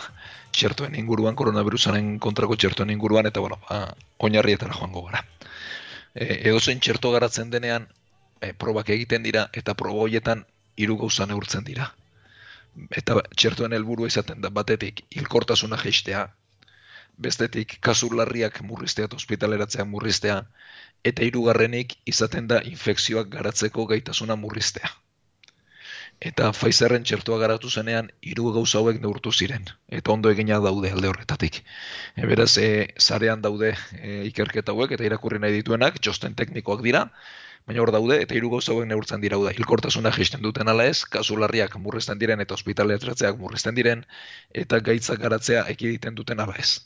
txertoen 0.53 0.95
inguruan, 1.01 1.35
koronavirusaren 1.35 2.19
kontrako 2.19 2.57
txertoen 2.57 2.91
inguruan, 2.91 3.27
eta 3.27 3.41
bueno, 3.41 3.57
ba, 3.69 3.95
oinarrietara 4.19 4.77
joango 4.77 5.07
gara. 5.07 5.25
E, 6.15 6.27
edozein 6.51 6.81
txerto 6.81 7.13
garatzen 7.15 7.51
denean, 7.51 7.89
e, 8.41 8.53
probak 8.53 8.91
egiten 8.91 9.25
dira, 9.25 9.49
eta 9.57 9.75
proba 9.75 10.05
horietan 10.05 10.45
hiru 10.77 10.99
gauza 11.01 11.27
neurtzen 11.27 11.65
dira. 11.65 11.93
Eta 13.03 13.19
txertoen 13.37 13.75
helburua 13.77 14.11
izaten 14.11 14.41
da 14.45 14.51
batetik 14.51 15.03
hilkortasuna 15.17 15.79
jeistea, 15.83 16.29
bestetik 17.21 17.77
kasu 17.85 18.09
larriak 18.17 18.63
murriztea 18.65 19.09
eta 19.09 19.19
ospitaleratzea 19.21 19.85
murriztea, 19.85 20.41
eta 21.05 21.27
hirugarrenik 21.27 21.95
izaten 22.15 22.49
da 22.49 22.63
infekzioak 22.73 23.31
garatzeko 23.37 23.87
gaitasuna 23.93 24.37
murriztea. 24.37 24.91
Eta 26.21 26.51
Pfizerren 26.53 27.05
txertua 27.09 27.39
garatu 27.41 27.71
zenean, 27.73 28.11
hiru 28.21 28.51
gauza 28.53 28.81
hauek 28.81 28.99
neurtu 29.01 29.31
ziren. 29.33 29.71
Eta 29.89 30.13
ondo 30.13 30.33
egina 30.35 30.59
daude 30.61 30.91
alde 30.93 31.09
horretatik. 31.09 31.63
E, 32.17 32.27
beraz, 32.29 32.51
e, 32.61 32.67
zarean 33.01 33.41
daude 33.47 33.71
e, 33.97 34.19
ikerketa 34.29 34.75
hauek, 34.75 34.93
eta 34.97 35.07
irakurri 35.09 35.41
nahi 35.41 35.57
dituenak, 35.57 35.97
txosten 36.05 36.37
teknikoak 36.37 36.85
dira, 36.85 37.07
baina 37.71 37.85
hor 37.85 37.93
daude, 37.95 38.17
eta 38.25 38.35
hiru 38.35 38.51
gauza 38.51 38.73
hauek 38.75 38.89
neurtzen 38.91 39.23
dira, 39.23 39.39
da, 39.39 39.53
hilkortasuna 39.55 40.11
jaisten 40.17 40.43
duten 40.43 40.69
ala 40.73 40.89
ez, 40.91 41.05
kasu 41.17 41.37
larriak 41.39 41.77
murrizten 41.79 42.19
diren 42.19 42.43
eta 42.43 42.57
ospitaletratzeak 42.57 43.39
murrizten 43.39 43.77
diren, 43.79 44.03
eta 44.63 44.81
gaitzak 44.89 45.21
garatzea 45.23 45.63
ekiditen 45.75 46.17
duten 46.19 46.43
ala 46.43 46.57
ez. 46.59 46.81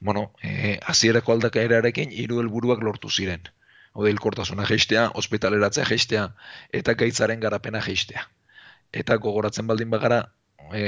Bueno, 0.00 0.32
e, 0.40 0.78
azierako 0.92 1.34
aldakaerarekin 1.34 2.14
hiru 2.22 2.40
helburuak 2.40 2.80
lortu 2.86 3.10
ziren. 3.10 3.50
Hau 3.92 4.06
da, 4.06 4.12
hilkortasuna 4.14 4.64
jaistea, 4.70 5.08
ospitaleratzea 5.20 5.84
jaistea, 5.90 6.24
eta 6.80 6.94
gaitzaren 7.02 7.44
garapena 7.44 7.82
jaistea. 7.84 8.24
Eta 9.02 9.18
gogoratzen 9.20 9.68
baldin 9.68 9.92
bagara, 9.92 10.22
e, 10.72 10.84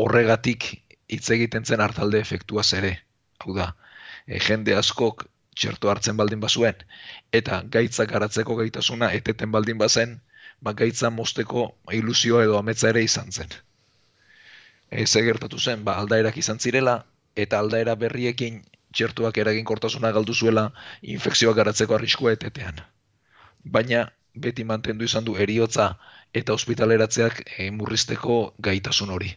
horregatik 0.00 0.70
hitz 1.12 1.26
egiten 1.36 1.68
zen 1.68 1.84
hartalde 1.84 2.24
efektua 2.24 2.64
ere. 2.78 2.94
Hau 3.44 3.52
da, 3.58 3.74
e, 4.24 4.40
jende 4.40 4.78
askok 4.78 5.26
txerto 5.54 5.90
hartzen 5.90 6.16
baldin 6.16 6.40
bazuen, 6.40 6.84
eta 7.40 7.62
gaitzak 7.76 8.12
garatzeko 8.12 8.56
gaitasuna 8.60 9.12
eteten 9.18 9.52
baldin 9.52 9.78
bazen, 9.78 10.20
ba 10.62 10.72
gaitza 10.72 11.10
mosteko 11.10 11.66
ilusioa 11.92 12.44
edo 12.46 12.58
ametza 12.58 12.90
ere 12.92 13.02
izan 13.02 13.32
zen. 13.32 13.50
E, 14.90 15.06
ze 15.06 15.22
gertatu 15.26 15.58
zen, 15.58 15.84
ba 15.84 15.96
aldaerak 16.00 16.36
izan 16.44 16.60
zirela, 16.60 16.96
eta 17.36 17.58
aldaera 17.58 17.94
berriekin 17.96 18.62
txertuak 18.92 19.38
eraginkortasuna 19.44 20.12
galdu 20.12 20.34
zuela 20.34 20.66
infekzioak 21.16 21.56
garatzeko 21.56 21.96
arriskua 21.96 22.34
etetean. 22.36 22.82
Baina 23.76 24.04
beti 24.34 24.64
mantendu 24.64 25.08
izan 25.08 25.24
du 25.24 25.36
eriotza 25.36 25.88
eta 26.40 26.56
ospitaleratzeak 26.58 27.42
e, 27.58 27.70
murrizteko 27.70 28.38
gaitasun 28.68 29.10
hori. 29.16 29.32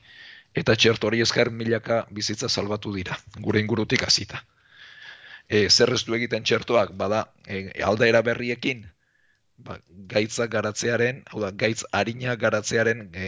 Eta 0.56 0.76
txerto 0.76 1.08
hori 1.08 1.22
esker 1.24 1.52
milaka 1.52 2.06
bizitza 2.20 2.50
salbatu 2.50 2.94
dira, 2.96 3.18
gure 3.48 3.64
ingurutik 3.64 4.06
hasita. 4.08 4.44
E, 5.48 5.70
zer 5.70 5.94
ez 5.94 6.04
du 6.06 6.16
egiten 6.18 6.44
txertoak, 6.44 6.96
bada, 6.98 7.26
e, 7.48 7.70
aldaera 7.86 8.22
berriekin, 8.26 8.86
ba, 9.58 9.78
gaitzak 10.14 10.52
garatzearen, 10.56 11.22
hau 11.32 11.42
da, 11.44 11.52
gaitz 11.52 11.84
harina 11.92 12.36
garatzearen 12.36 13.10
e, 13.14 13.28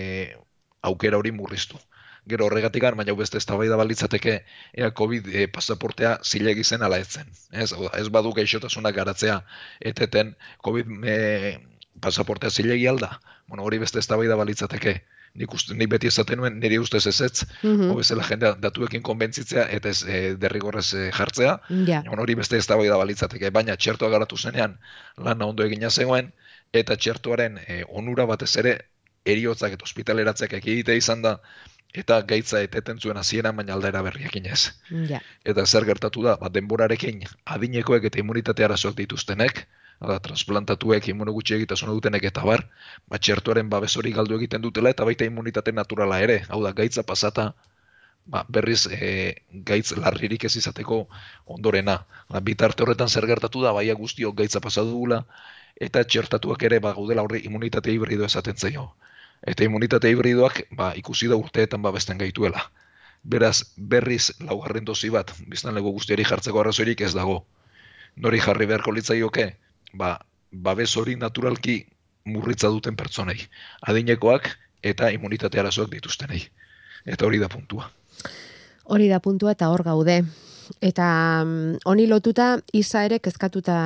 aukera 0.81 1.19
hori 1.21 1.31
murriztu. 1.31 1.79
Gero 2.27 2.47
horregatik 2.47 2.83
baina 2.83 3.13
beste 3.15 3.37
eztabaida 3.39 3.77
balitzateke 3.79 4.33
ea 4.75 4.89
COVID 4.91 5.27
e, 5.31 5.47
pasaportea 5.47 6.17
zilegi 6.23 6.63
zen 6.63 6.83
ala 6.83 6.97
ez 6.99 7.07
zen. 7.07 7.29
Ez, 7.51 7.71
hau 7.71 7.85
da, 7.85 7.93
ez 7.99 8.09
badu 8.09 8.33
gaixotasuna 8.33 8.91
garatzea 8.91 9.37
eteten 9.79 10.35
COVID 10.63 10.91
e, 11.05 11.17
pasaportea 12.01 12.49
zilegi 12.49 12.87
alda. 12.87 13.21
Bueno, 13.47 13.63
hori 13.63 13.79
beste 13.79 13.99
eztabaida 14.03 14.35
balitzateke. 14.35 14.97
Nik, 15.37 15.53
uste, 15.53 15.75
nik 15.77 15.89
beti 15.91 16.09
esaten 16.09 16.39
nuen 16.41 16.59
nire 16.59 16.79
ustez 16.81 17.03
ez 17.11 17.19
ez, 17.21 17.45
mm 17.61 17.93
bezala 17.97 18.25
jendea 18.25 18.55
datuekin 18.61 19.03
konbentzitzea 19.05 19.67
eta 19.77 19.89
ez 19.93 20.03
e, 20.03 20.19
derrigorrez 20.41 20.87
e, 20.93 21.07
jartzea. 21.13 21.55
Ja. 21.89 22.01
Bueno, 22.07 22.23
hori 22.25 22.35
beste 22.39 22.57
eztabaida 22.57 22.97
balitzateke, 22.97 23.51
baina 23.53 23.77
txertoa 23.77 24.09
garatu 24.13 24.37
zenean 24.37 24.77
lana 25.17 25.45
ondo 25.45 25.65
egina 25.65 25.89
zegoen 25.89 26.31
eta 26.73 26.97
txertoaren 26.97 27.57
e, 27.65 27.81
onura 27.87 28.25
batez 28.29 28.55
ere 28.63 28.77
eriotzak 29.27 29.73
eta 29.75 29.87
ospitaleratzeak 29.87 30.53
ekidite 30.59 30.95
izan 30.97 31.21
da 31.25 31.37
eta 31.97 32.19
gaitza 32.29 32.61
eteten 32.65 32.99
zuen 32.99 33.17
hasieran 33.17 33.55
baina 33.57 33.73
aldaera 33.75 34.03
berriekin 34.05 34.45
ez. 34.51 34.73
Ja. 35.09 35.21
Eta 35.45 35.65
zer 35.65 35.85
gertatu 35.87 36.23
da, 36.25 36.35
ba, 36.41 36.49
denborarekin 36.53 37.23
adinekoek 37.55 38.09
eta 38.09 38.19
immunitate 38.21 38.65
arazoak 38.67 38.97
dituztenek, 38.99 39.65
da, 40.01 40.19
transplantatuek, 40.23 41.09
immuno 41.13 41.33
gutxi 41.33 41.55
egitasuna 41.57 41.95
dutenek 41.97 42.27
eta 42.29 42.43
bar, 42.45 42.67
ba, 43.09 43.17
txertuaren 43.17 43.69
babes 43.69 43.95
hori 43.97 44.13
galdu 44.13 44.37
egiten 44.37 44.61
dutela 44.61 44.93
eta 44.93 45.05
baita 45.07 45.25
immunitate 45.25 45.73
naturala 45.73 46.19
ere, 46.21 46.43
hau 46.49 46.61
da, 46.63 46.73
gaitza 46.77 47.03
pasata, 47.03 47.53
ba, 48.27 48.45
berriz 48.49 48.85
e, 48.91 49.09
gaitz 49.51 49.95
larririk 49.97 50.45
ez 50.45 50.55
izateko 50.61 51.07
ondorena. 51.57 51.99
Ba, 52.29 52.41
bitarte 52.43 52.83
horretan 52.83 53.09
zer 53.09 53.25
gertatu 53.25 53.63
da, 53.63 53.73
baia 53.73 53.95
guztiok 53.95 54.37
gaitza 54.37 54.61
pasatu 54.61 54.91
dugula, 54.93 55.23
eta 55.79 56.03
txertatuak 56.03 56.63
ere 56.69 56.79
ba, 56.83 56.93
gaudela 56.97 57.23
horri 57.25 57.45
immunitate 57.49 57.93
hibrido 57.93 58.25
esaten 58.25 58.57
zaio. 58.57 58.91
Eta 59.47 59.63
immunitate 59.63 60.11
hibridoak 60.11 60.63
ba, 60.77 60.91
ikusi 60.97 61.29
da 61.31 61.37
urteetan 61.37 61.81
babesten 61.81 62.17
gaituela. 62.17 62.69
Beraz, 63.23 63.73
berriz 63.77 64.31
laugarren 64.39 64.85
dozi 64.85 65.09
bat, 65.13 65.33
biztanlego 65.49 65.91
guztiari 65.95 66.25
jartzeko 66.25 66.61
arrazoirik 66.61 67.01
ez 67.01 67.13
dago. 67.13 67.45
Nori 68.17 68.39
jarri 68.41 68.65
beharko 68.65 68.93
litzaioke, 68.95 69.51
ba, 69.93 70.17
babes 70.51 70.95
hori 70.97 71.15
naturalki 71.15 71.85
murritza 72.25 72.67
duten 72.67 72.95
pertsonei. 72.95 73.39
Adinekoak 73.87 74.49
eta 74.83 75.11
immunitate 75.11 75.59
arazoak 75.59 75.91
dituztenei. 75.91 76.41
Eta 77.05 77.25
hori 77.25 77.39
da 77.39 77.47
puntua. 77.47 77.87
Hori 78.91 79.07
da 79.07 79.19
puntua 79.19 79.55
eta 79.55 79.69
hor 79.71 79.83
gaude. 79.83 80.21
Eta 80.83 81.43
mm, 81.45 81.79
honi 81.87 82.07
lotuta 82.07 82.57
isa 82.75 83.05
ere 83.07 83.19
kezkatuta 83.23 83.77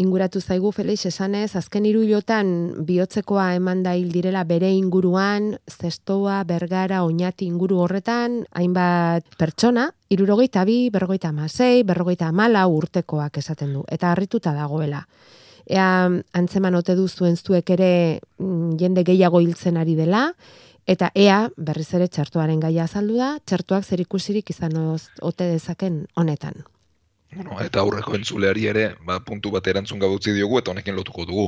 inguratu 0.00 0.40
zaigu 0.40 0.72
Felix 0.72 1.04
esanez, 1.06 1.54
azken 1.56 1.84
hiru 1.84 2.00
hilotan 2.06 2.52
bihotzekoa 2.88 3.50
eman 3.58 3.82
da 3.84 3.92
hil 3.98 4.10
direla 4.12 4.44
bere 4.48 4.70
inguruan, 4.72 5.52
zestoa, 5.68 6.42
bergara, 6.48 7.02
oinati 7.04 7.44
inguru 7.44 7.82
horretan, 7.84 8.40
hainbat 8.56 9.36
pertsona, 9.38 9.90
irurogeita 10.08 10.64
bi, 10.64 10.78
berrogeita 10.90 11.28
amasei, 11.28 11.82
berrogeita 11.84 12.30
amala 12.32 12.66
urtekoak 12.66 13.36
esaten 13.42 13.76
du. 13.76 13.84
Eta 13.88 14.12
harrituta 14.12 14.56
dagoela. 14.56 15.04
Ea 15.70 16.08
antzeman 16.34 16.74
ote 16.74 16.96
duzuen 16.98 17.36
zuek 17.38 17.70
ere 17.70 17.92
mm, 18.38 18.76
jende 18.80 19.04
gehiago 19.06 19.40
hiltzen 19.44 19.78
ari 19.80 19.94
dela, 19.94 20.32
Eta 20.90 21.10
ea, 21.14 21.44
berriz 21.56 21.92
ere 21.94 22.08
txertuaren 22.10 22.58
gaia 22.58 22.86
azaldu 22.88 23.18
da, 23.20 23.34
txertuak 23.46 23.84
zer 23.84 24.00
ikusirik 24.02 24.50
izan 24.50 24.74
ote 24.80 25.46
dezaken 25.52 26.00
honetan. 26.18 26.64
Bueno, 27.34 27.60
eta 27.62 27.84
aurreko 27.84 28.16
entzuleari 28.18 28.66
ere, 28.72 28.86
ba, 29.06 29.20
puntu 29.22 29.52
bat 29.54 29.66
erantzun 29.70 30.00
gabe 30.02 30.18
utzi 30.18 30.34
diogu 30.34 30.58
eta 30.58 30.72
honekin 30.72 30.96
lotuko 30.98 31.26
dugu. 31.28 31.46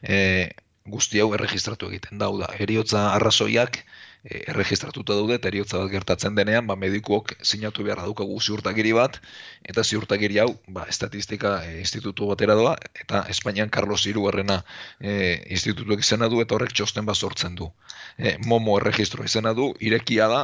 E, 0.00 0.48
guzti 0.88 1.20
hau 1.20 1.34
erregistratu 1.36 1.90
egiten 1.90 2.22
da, 2.22 2.30
da, 2.40 2.48
eriotza 2.64 3.10
arrazoiak 3.12 3.82
e, 4.24 4.42
erregistratuta 4.50 5.14
daude, 5.14 5.38
eta 5.38 5.50
eriotza 5.50 5.80
bat 5.82 5.90
gertatzen 5.92 6.36
denean, 6.38 6.66
ba, 6.66 6.76
medikuok 6.76 7.34
sinatu 7.42 7.84
beharra 7.86 8.06
daukagu 8.08 8.38
ziurtagiri 8.40 8.92
bat, 8.96 9.20
eta 9.62 9.84
ziurtagiri 9.84 10.40
hau, 10.42 10.48
ba, 10.68 10.86
estatistika 10.90 11.58
e, 11.66 11.78
institutu 11.82 12.30
batera 12.30 12.56
doa, 12.58 12.76
eta 13.02 13.24
Espainian 13.34 13.70
Carlos 13.70 14.04
Hirugarrena 14.06 14.62
e, 15.00 15.44
institutuak 15.58 16.04
izena 16.04 16.30
du, 16.32 16.42
eta 16.44 16.56
horrek 16.58 16.74
txosten 16.74 17.06
bat 17.08 17.16
sortzen 17.16 17.58
du. 17.58 17.70
E, 18.18 18.36
Momo 18.46 18.78
erregistro 18.80 19.24
izena 19.24 19.54
du, 19.54 19.72
irekia 19.80 20.28
da, 20.32 20.42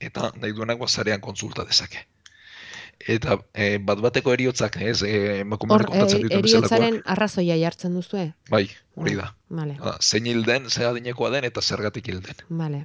eta 0.00 0.32
nahi 0.40 0.52
duenak 0.56 0.80
bazarean 0.80 1.22
kontsulta 1.24 1.64
dezake. 1.68 2.06
Eta 3.10 3.36
e, 3.52 3.76
bat 3.82 4.00
bateko 4.00 4.32
eriotzak, 4.32 4.78
ez, 4.80 5.02
e, 5.02 5.40
emakumeak 5.42 5.88
kontatzen 5.90 6.20
e, 6.20 6.26
dituen 6.28 6.44
bezalakoak. 6.46 6.72
eriotzaren 6.72 7.00
arrazoia 7.14 7.56
jartzen 7.60 7.96
duzue? 7.98 8.28
Bai, 8.50 8.64
hori 8.96 9.16
da. 9.18 9.32
Vale, 9.54 9.76
zein 10.00 10.26
hilden, 10.30 10.70
ze 10.70 10.86
adinekoa 10.86 11.30
den 11.34 11.46
eta 11.50 11.62
zergatik 11.62 12.08
hilden. 12.08 12.44
vale. 12.48 12.84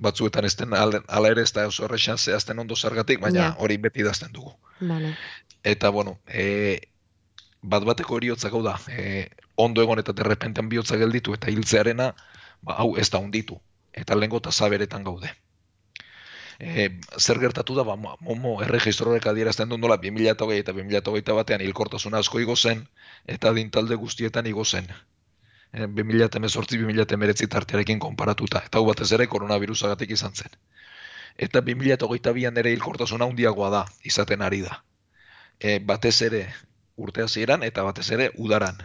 Batzuetan 0.00 0.44
ez 0.48 0.54
den, 0.56 0.72
al- 0.74 1.02
hala 1.08 1.28
ere 1.28 1.42
ez 1.42 1.52
da 1.52 1.66
oso 1.68 1.84
errexan 1.84 2.18
zehazten 2.18 2.58
ondo 2.58 2.76
zergatik, 2.76 3.20
baina 3.20 3.50
hori 3.58 3.76
beti 3.76 4.00
idazten 4.00 4.32
dugu. 4.32 4.54
Vale. 4.80 5.14
Eta, 5.62 5.90
bueno, 5.92 6.18
e, 6.26 6.80
bat 7.62 7.84
bateko 7.84 8.16
eriotzak 8.16 8.52
hau 8.56 8.62
da, 8.64 8.78
e, 8.88 9.28
ondo 9.56 9.82
egon 9.84 10.00
eta 10.00 10.12
derrepentean 10.16 10.68
bihotza 10.72 10.96
gelditu 10.96 11.34
eta 11.36 11.50
hiltzearena, 11.52 12.14
ba, 12.62 12.78
hau 12.80 12.96
ez 12.96 13.10
da 13.10 13.18
hunditu. 13.20 13.60
Eta 13.92 14.16
lehengo 14.16 14.40
eta 14.40 14.52
zaberetan 14.52 15.04
gaude. 15.04 15.34
E, 16.60 16.88
zer 17.18 17.38
gertatu 17.40 17.74
da, 17.76 17.84
ba, 17.84 17.96
mo- 17.96 18.16
momo 18.20 18.62
erregistrorek 18.62 19.26
adierazten 19.26 19.68
du 19.68 19.78
nola 19.78 19.96
2008 20.00 20.58
eta 20.60 20.72
2008 20.72 21.36
batean 21.36 21.60
hilkortasuna 21.64 22.18
asko 22.24 22.40
igo 22.40 22.56
zen, 22.56 22.86
eta 23.26 23.52
dintalde 23.52 23.96
guztietan 23.96 24.46
igo 24.46 24.64
zen. 24.64 24.88
E, 25.72 25.86
2018-2019 25.86 27.48
tartearekin 27.48 27.98
konparatuta, 28.02 28.62
eta 28.66 28.78
hau 28.78 28.86
batez 28.88 29.10
ere 29.16 29.26
koronavirusagatik 29.30 30.16
izan 30.16 30.34
zen. 30.34 30.56
Eta 31.38 31.62
2008an 31.66 32.58
ere 32.62 32.72
hilkortasuna 32.74 33.28
handiagoa 33.30 33.70
da, 33.70 33.84
izaten 34.04 34.42
ari 34.42 34.64
da. 34.66 34.80
E, 35.60 35.78
batez 35.78 36.16
ere 36.26 36.42
urte 36.96 37.22
hasieran 37.22 37.62
eta 37.62 37.84
batez 37.86 38.10
ere 38.16 38.30
udaran. 38.46 38.82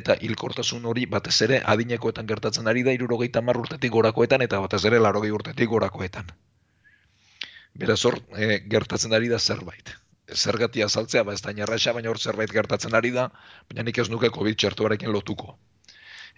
Eta 0.00 0.16
hilkortasun 0.26 0.84
hori 0.86 1.06
batez 1.14 1.36
ere 1.46 1.62
adinekoetan 1.74 2.26
gertatzen 2.26 2.68
ari 2.72 2.84
da 2.86 2.94
irurogeita 2.96 3.42
hamar 3.42 3.58
urtetik 3.62 3.94
gorakoetan 3.96 4.42
eta 4.46 4.60
batez 4.66 4.84
ere 4.90 5.00
larogei 5.02 5.32
urtetik 5.38 5.70
gorakoetan. 5.72 6.30
Beraz 7.80 7.98
hor 8.04 8.18
e, 8.36 8.60
gertatzen 8.74 9.14
ari 9.18 9.30
da 9.32 9.38
zerbait. 9.38 9.94
Zergatia 10.34 10.86
azaltzea, 10.86 11.24
ba 11.24 11.34
ez 11.34 11.42
da 11.42 11.52
baina 11.92 12.10
hor 12.10 12.18
zerbait 12.18 12.52
gertatzen 12.52 12.94
ari 12.94 13.10
da, 13.10 13.30
baina 13.70 13.82
nik 13.88 13.98
ez 13.98 14.08
nuke 14.10 14.30
COVID 14.30 14.56
txertuarekin 14.56 15.12
lotuko. 15.12 15.56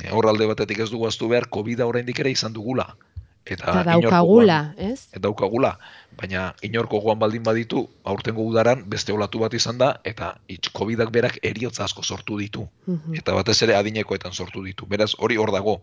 E, 0.01 0.11
hor 0.11 0.29
alde 0.31 0.47
batetik 0.51 0.83
ez 0.85 0.91
dugu 0.91 1.09
aztu 1.09 1.29
behar, 1.29 1.49
COVID-a 1.53 1.89
oraindik 1.89 2.21
ere 2.23 2.31
izan 2.31 2.53
dugula. 2.53 2.95
Eta, 3.45 3.73
Eta 3.73 3.83
daukagula, 3.89 4.59
ez? 4.79 5.09
eta 5.11 5.21
daukagula, 5.25 5.73
baina 6.19 6.53
inorko 6.63 7.01
joan 7.03 7.19
baldin 7.19 7.43
baditu, 7.43 7.89
aurtengo 8.07 8.45
udaran 8.47 8.85
beste 8.87 9.13
olatu 9.13 9.41
bat 9.43 9.55
izan 9.59 9.81
da, 9.81 9.97
eta 10.07 10.37
itx, 10.47 10.71
COVID-ak 10.79 11.11
berak 11.11 11.39
eriotza 11.43 11.83
asko 11.85 12.05
sortu 12.07 12.39
ditu. 12.39 12.69
Mhm. 12.87 13.19
Eta 13.19 13.35
batez 13.35 13.59
ere 13.67 13.75
adinekoetan 13.75 14.33
sortu 14.33 14.63
ditu. 14.63 14.87
Beraz, 14.87 15.15
hori 15.19 15.37
hor 15.37 15.51
dago. 15.51 15.81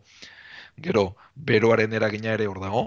Gero, 0.80 1.16
beroaren 1.36 1.94
eragina 1.94 2.32
ere 2.38 2.48
hor 2.48 2.62
dago, 2.64 2.86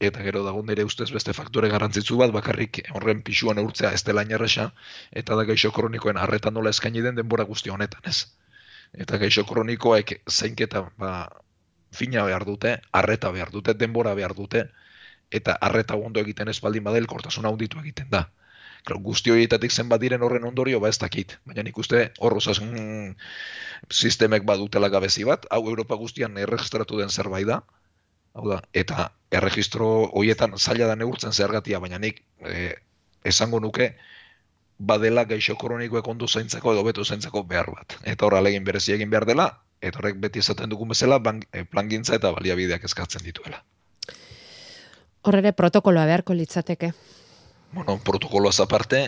eta 0.00 0.22
gero 0.22 0.44
dago 0.46 0.62
nire 0.62 0.84
ustez 0.86 1.10
beste 1.14 1.32
faktore 1.34 1.70
garrantzitsu 1.70 2.18
bat, 2.18 2.32
bakarrik 2.34 2.82
horren 2.94 3.22
pisuan 3.22 3.58
urtzea 3.62 3.92
ez 3.94 4.02
dela 4.06 4.22
inerresa, 4.26 4.72
eta 5.22 5.38
da 5.38 5.46
gaixo 5.48 5.70
kronikoen 5.74 6.18
arreta 6.18 6.50
nola 6.50 6.70
eskaini 6.74 7.02
den 7.02 7.18
denbora 7.18 7.44
guzti 7.44 7.70
honetan, 7.70 8.02
ez? 8.06 8.26
Eta 8.92 9.18
gaixo 9.18 9.44
kronikoek 9.44 10.14
zeinketa 10.30 10.88
ba, 10.98 11.12
fina 11.92 12.24
behar 12.24 12.44
dute, 12.44 12.78
arreta 12.92 13.30
behar 13.30 13.50
dute, 13.50 13.74
denbora 13.74 14.14
behar 14.14 14.34
dute, 14.34 14.68
eta 15.30 15.56
arreta 15.60 15.96
ondo 15.96 16.20
egiten 16.20 16.48
ez 16.48 16.58
baldin 16.60 16.84
badel, 16.84 17.06
kortasuna 17.06 17.52
handitu 17.52 17.80
egiten 17.80 18.08
da. 18.10 18.28
Claro, 18.84 19.00
guzti 19.04 19.32
horietatik 19.34 19.72
zenbat 19.74 20.00
diren 20.00 20.22
horren 20.22 20.46
ondorio, 20.48 20.80
ba 20.80 20.88
ez 20.88 20.98
dakit. 20.98 21.36
Baina 21.44 21.64
nik 21.66 21.78
uste 21.78 22.12
hor 22.18 22.36
osasun 22.38 23.16
sistemek 23.90 24.46
badutela 24.48 24.88
gabezi 24.88 25.26
bat, 25.28 25.46
hau 25.50 25.64
Europa 25.66 25.98
guztian 26.00 26.38
erregistratu 26.38 27.00
den 27.00 27.10
zerbait 27.10 27.46
da, 27.48 27.62
hau 28.34 28.46
da, 28.48 28.62
eta 28.72 29.10
erregistro 29.34 29.88
horietan 30.16 30.56
zaila 30.58 30.86
da 30.86 30.96
neurtzen 30.96 31.32
zergatia, 31.32 31.80
baina 31.84 31.98
nik 31.98 32.22
e, 32.46 32.70
esango 33.24 33.60
nuke 33.60 33.94
badela 34.78 35.24
gaixo 35.24 35.56
kronikoek 35.58 36.06
ondo 36.08 36.28
zaintzako 36.28 36.72
edo 36.72 36.84
beto 36.86 37.04
zaintzako 37.04 37.42
behar 37.44 37.70
bat. 37.74 37.98
Eta 38.04 38.26
hor 38.26 38.38
alegin 38.38 38.64
berezi 38.64 38.94
egin 38.94 39.10
behar 39.10 39.26
dela, 39.26 39.48
eta 39.82 39.98
horrek 39.98 40.18
beti 40.22 40.38
esaten 40.38 40.70
dugun 40.70 40.88
bezala 40.94 41.18
ban, 41.18 41.42
e, 41.52 41.64
plangintza 41.64 42.14
eta 42.14 42.30
baliabideak 42.32 42.84
eskatzen 42.84 43.24
dituela. 43.26 43.62
Horrere 45.22 45.52
protokoloa 45.52 46.06
beharko 46.06 46.34
litzateke. 46.34 46.92
Bueno, 47.72 47.98
protokoloaz 48.04 48.60
aparte, 48.60 49.02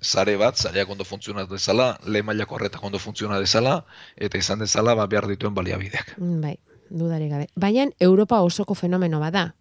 sare 0.00 0.36
bat, 0.36 0.58
zareak 0.58 0.90
ondo 0.90 1.04
funtzionat 1.04 1.48
dezala, 1.48 1.94
lehen 2.04 2.26
mailako 2.26 2.58
horretak 2.58 2.82
ondo 2.84 2.98
funtzionat 2.98 3.40
dezala, 3.40 3.84
eta 4.16 4.38
izan 4.38 4.58
dezala 4.58 4.94
ba, 4.94 5.06
behar 5.06 5.28
dituen 5.30 5.54
baliabideak. 5.54 6.16
Mm, 6.18 6.40
Bai, 6.42 6.58
dudarik 6.90 7.30
gabe. 7.30 7.48
Baina 7.56 7.88
Europa 8.00 8.42
osoko 8.42 8.74
fenomeno 8.74 9.20
bada. 9.20 9.54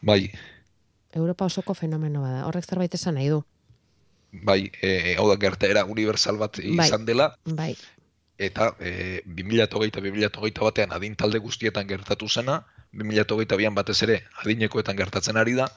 Bai, 0.00 0.30
Europa 1.12 1.44
osoko 1.44 1.74
fenomeno 1.74 2.22
bada. 2.22 2.44
Horrek 2.46 2.68
zerbait 2.68 2.94
esan 2.94 3.16
nahi 3.18 3.28
du. 3.28 3.42
Bai, 4.32 4.70
e, 4.82 5.16
hau 5.18 5.28
da 5.30 5.36
gertaera 5.40 5.84
universal 5.84 6.38
bat 6.38 6.58
izan 6.62 7.04
dela, 7.06 7.34
Bai. 7.44 7.74
eta 8.38 8.72
e, 8.78 9.22
2008-2008 9.26 10.64
batean 10.64 10.92
adin 10.96 11.16
talde 11.16 11.38
guztietan 11.38 11.88
gertatu 11.88 12.28
zena, 12.28 12.60
2008an 12.94 13.74
batez 13.74 14.02
ere 14.06 14.20
adinekoetan 14.42 14.96
gertatzen 14.96 15.36
ari 15.36 15.54
da, 15.58 15.68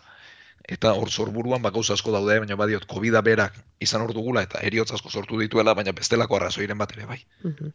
eta 0.64 0.94
hor 0.94 1.12
zorburuan 1.12 1.62
ba, 1.62 1.72
gauza 1.76 1.94
asko 1.98 2.14
daude, 2.16 2.40
baina 2.40 2.56
badiot, 2.56 2.86
covid 2.88 3.20
berak 3.24 3.58
izan 3.84 4.06
hor 4.06 4.14
dugula, 4.14 4.46
eta 4.48 4.62
eriotz 4.64 4.92
asko 4.94 5.10
sortu 5.10 5.40
dituela, 5.40 5.74
baina 5.74 5.92
bestelako 5.92 6.38
arrazoiren 6.38 6.78
bat 6.78 6.94
ere 6.98 7.10
bai. 7.10 7.20
Mhm. 7.44 7.74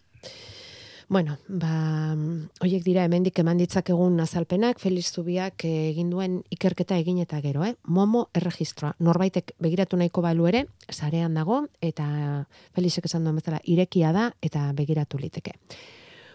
Bueno, 1.08 1.38
ba, 1.48 2.12
hoiek 2.60 2.82
dira 2.84 3.06
hemendik 3.06 3.38
eman 3.40 3.56
ditzakegun 3.56 4.20
azalpenak, 4.20 4.76
Felix 4.82 5.08
Zubiak 5.16 5.64
eh, 5.64 5.88
egin 5.88 6.10
duen 6.12 6.42
ikerketa 6.52 6.98
egin 7.00 7.22
eta 7.22 7.40
gero, 7.40 7.64
eh? 7.64 7.72
Momo 7.88 8.26
erregistroa. 8.36 8.92
Norbaitek 9.00 9.54
begiratu 9.64 9.96
nahiko 9.96 10.20
balu 10.20 10.50
ere, 10.50 10.66
sarean 10.92 11.38
dago, 11.40 11.62
eta 11.80 12.04
Felixek 12.76 13.08
esan 13.08 13.24
duen 13.24 13.40
bezala, 13.40 13.62
irekia 13.64 14.12
da, 14.12 14.26
eta 14.44 14.66
begiratu 14.76 15.16
liteke. 15.22 15.56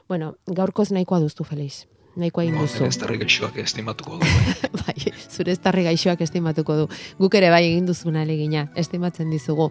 Bueno, 0.09 0.33
gaurkoz 0.49 0.89
nahikoa 0.89 1.21
duztu, 1.21 1.45
Felix. 1.45 1.83
Nahikoa 2.17 2.47
egin 2.47 2.57
duzu. 2.57 2.89
Gaixoak 3.21 3.61
estimatuko 3.61 4.17
du. 4.17 4.33
bai, 4.81 5.13
zure 5.29 5.53
estarri 5.53 5.85
gaixoak 5.85 6.25
estimatuko 6.25 6.81
du. 6.81 6.89
Guk 7.21 7.37
ere 7.37 7.53
bai 7.53 7.67
egin 7.69 7.85
duzuna 7.85 8.25
alegina, 8.25 8.71
estimatzen 8.73 9.29
dizugu. 9.29 9.69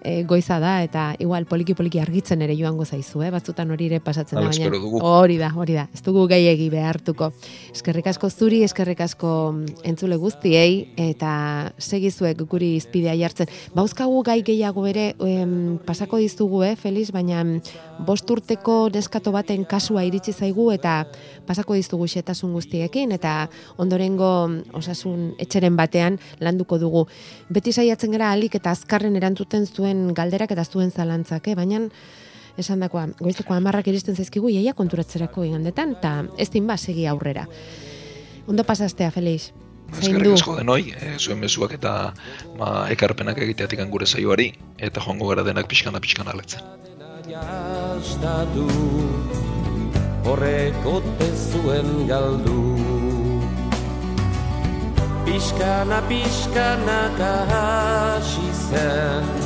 E, 0.00 0.22
goiza 0.24 0.58
da 0.62 0.80
eta 0.82 1.12
igual 1.18 1.44
poliki 1.46 1.74
poliki 1.74 2.00
argitzen 2.00 2.42
ere 2.42 2.56
joango 2.56 2.84
zaizu, 2.84 3.22
eh? 3.22 3.30
Batzutan 3.34 3.70
hori 3.70 3.90
ere 3.90 4.00
pasatzen 4.00 4.38
Hala 4.38 4.50
da 4.50 4.70
dugu. 4.72 5.00
Hori 5.02 5.36
da, 5.38 5.52
hori 5.54 5.76
da. 5.76 5.86
Ez 5.94 6.02
dugu 6.02 6.24
gehiegi 6.30 6.68
behartuko. 6.72 7.32
Eskerrik 7.72 8.08
asko 8.12 8.30
zuri, 8.30 8.62
eskerrik 8.66 9.00
asko 9.04 9.32
entzule 9.88 10.16
guztiei 10.20 10.92
eta 10.96 11.32
segizuek 11.78 12.42
guri 12.48 12.74
izpidea 12.78 13.14
jartzen. 13.18 13.50
Bauzkagu 13.74 14.22
gai 14.26 14.40
gehiago 14.46 14.86
ere 14.86 15.12
em, 15.20 15.78
pasako 15.86 16.20
dizugu, 16.22 16.62
eh, 16.64 16.74
Feliz, 16.76 17.10
baina 17.12 17.40
em, 17.42 17.58
bost 18.06 18.30
urteko 18.30 18.88
neskato 18.94 19.32
baten 19.34 19.64
kasua 19.68 20.04
iritsi 20.08 20.32
zaigu 20.32 20.70
eta 20.72 21.02
pasako 21.46 21.74
dizugu 21.78 22.06
xetasun 22.08 22.52
guztiekin 22.56 23.12
eta 23.12 23.48
ondorengo 23.82 24.32
osasun 24.78 25.32
etxeren 25.42 25.76
batean 25.76 26.18
landuko 26.40 26.78
dugu. 26.78 27.06
Beti 27.52 27.72
saiatzen 27.72 28.14
gara 28.14 28.32
alik 28.32 28.56
eta 28.58 28.72
azkarren 28.72 29.16
erantzuten 29.18 29.66
zuen 29.66 29.81
galderak 30.14 30.52
eta 30.54 30.64
zuen 30.64 30.90
zalantzak, 30.90 31.48
eh? 31.48 31.54
baina 31.54 31.80
esan 32.58 32.80
dakoa, 32.84 33.06
goizeko 33.20 33.54
amarrak 33.54 33.88
iristen 33.88 34.16
zaizkigu 34.16 34.50
iaia 34.52 34.74
konturatzerako 34.76 35.44
igandetan, 35.48 35.96
eta 35.98 36.14
ez 36.38 36.50
din 36.50 36.66
ba, 36.66 36.76
segi 36.76 37.06
aurrera. 37.06 37.46
Ondo 38.46 38.64
pasastea, 38.64 39.10
Felix. 39.10 39.52
Zein 39.92 40.16
Eskerrik 40.16 40.28
du? 40.30 40.34
asko 40.34 40.56
denoi, 40.56 40.94
e, 40.96 41.16
zuen 41.18 41.38
mezuak 41.40 41.74
eta 41.76 42.12
ma, 42.58 42.88
ekarpenak 42.92 43.38
egiteatik 43.44 43.82
gure 43.92 44.06
saioari, 44.06 44.52
eta 44.78 45.00
joango 45.04 45.28
gara 45.28 45.44
denak 45.44 45.68
pixkana 45.68 46.00
pixkana 46.00 46.32
aletzen. 46.32 46.60
horrek 50.24 50.86
ote 50.86 51.28
zuen 51.50 52.06
galdu 52.08 52.60
Piskana 55.26 56.02
pixkanaka 56.08 57.32
hasi 57.50 58.48
zen 58.68 59.41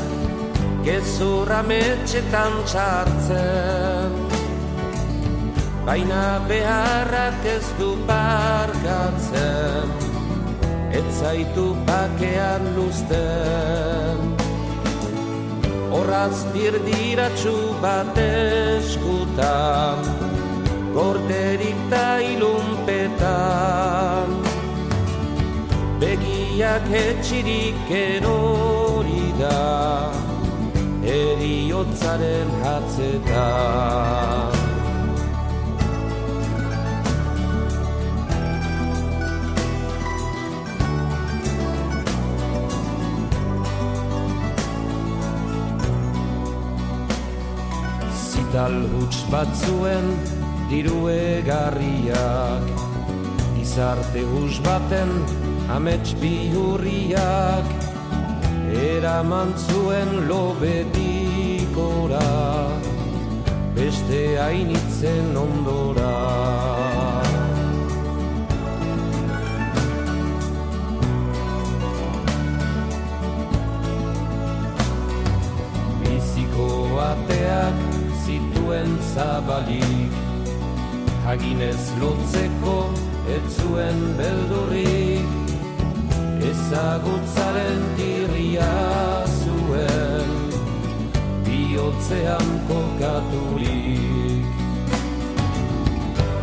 Gezurra 0.86 1.64
metxetan 1.66 2.52
txartzen 2.70 4.12
Baina 5.86 6.26
beharrak 6.46 7.46
ez 7.56 7.66
du 7.78 7.88
barkatzen 8.06 9.90
Ez 10.96 11.08
zaitu 11.18 11.64
bakean 11.88 12.62
luzten. 12.76 14.18
Horraz 15.90 16.38
dirdiratxu 16.54 17.56
bat 17.82 18.16
eskutan 18.22 19.98
Gorderik 20.94 21.80
ta 21.90 22.06
ilunpetan. 22.30 24.28
Begiak 26.00 26.86
etxirik 27.02 27.90
erori 27.90 29.26
da 29.42 30.25
Eriotzaren 31.06 32.48
hatzetan. 32.66 34.56
Zital 48.26 48.76
huts 48.90 49.22
batzuen 49.30 50.10
diru 50.70 51.06
egarriak 51.12 52.70
Izarte 53.62 54.22
hus 54.34 54.58
baten 54.66 55.12
amets 55.70 56.14
bihurriak 56.22 57.95
Eraman 58.76 59.50
zuen 59.56 60.28
lobedikora 60.28 62.20
Beste 63.74 64.22
hainitzen 64.40 65.36
ondora. 65.36 66.14
Ateak 77.06 77.76
zituen 78.24 78.90
zabalik 79.14 80.14
Haginez 81.26 81.82
lotzeko 82.00 82.76
ez 83.34 83.42
zuen 83.58 84.00
beldurrik. 84.18 85.54
Ezagutzaren 86.50 87.82
dirria 88.56 89.24
zuen 89.26 90.30
Biotzean 91.44 92.48
kokaturik. 92.68 94.44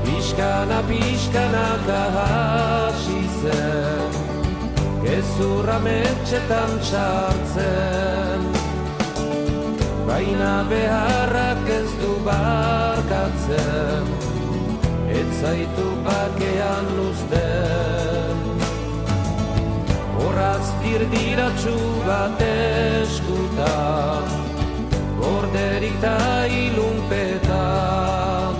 Pixkana 0.03 0.81
pixkanaka 0.87 2.01
hasi 2.15 3.21
zen 3.41 4.11
Gezurra 5.03 5.79
metxetan 5.79 6.71
txartzen 6.85 8.41
Baina 10.07 10.55
beharrak 10.69 11.69
ez 11.79 11.91
du 12.01 12.13
barkatzen 12.27 14.05
Ez 15.09 15.29
zaitu 15.41 15.87
bakean 16.07 16.85
luzten 16.97 17.62
Horraz 20.93 21.09
dirdiratxu 21.09 21.73
bat 22.05 22.41
eskutan 22.45 24.25
Gorderik 25.17 25.95
ta 26.01 26.45
ilunpetan 26.45 28.53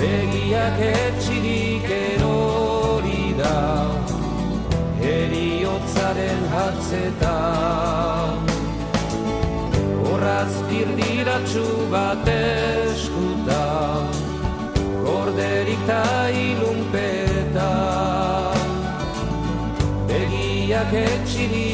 Begiak 0.00 0.80
etxirik 0.88 1.86
erori 1.98 3.28
da 3.38 3.60
Heriotzaren 4.98 6.42
hatzetan 6.56 8.34
Horraz 10.02 10.54
dirdiratxu 10.72 11.66
bat 11.94 12.26
eskutan 12.34 14.10
Gorderik 15.06 15.82
ta 15.86 16.15
Begiak 20.96 21.65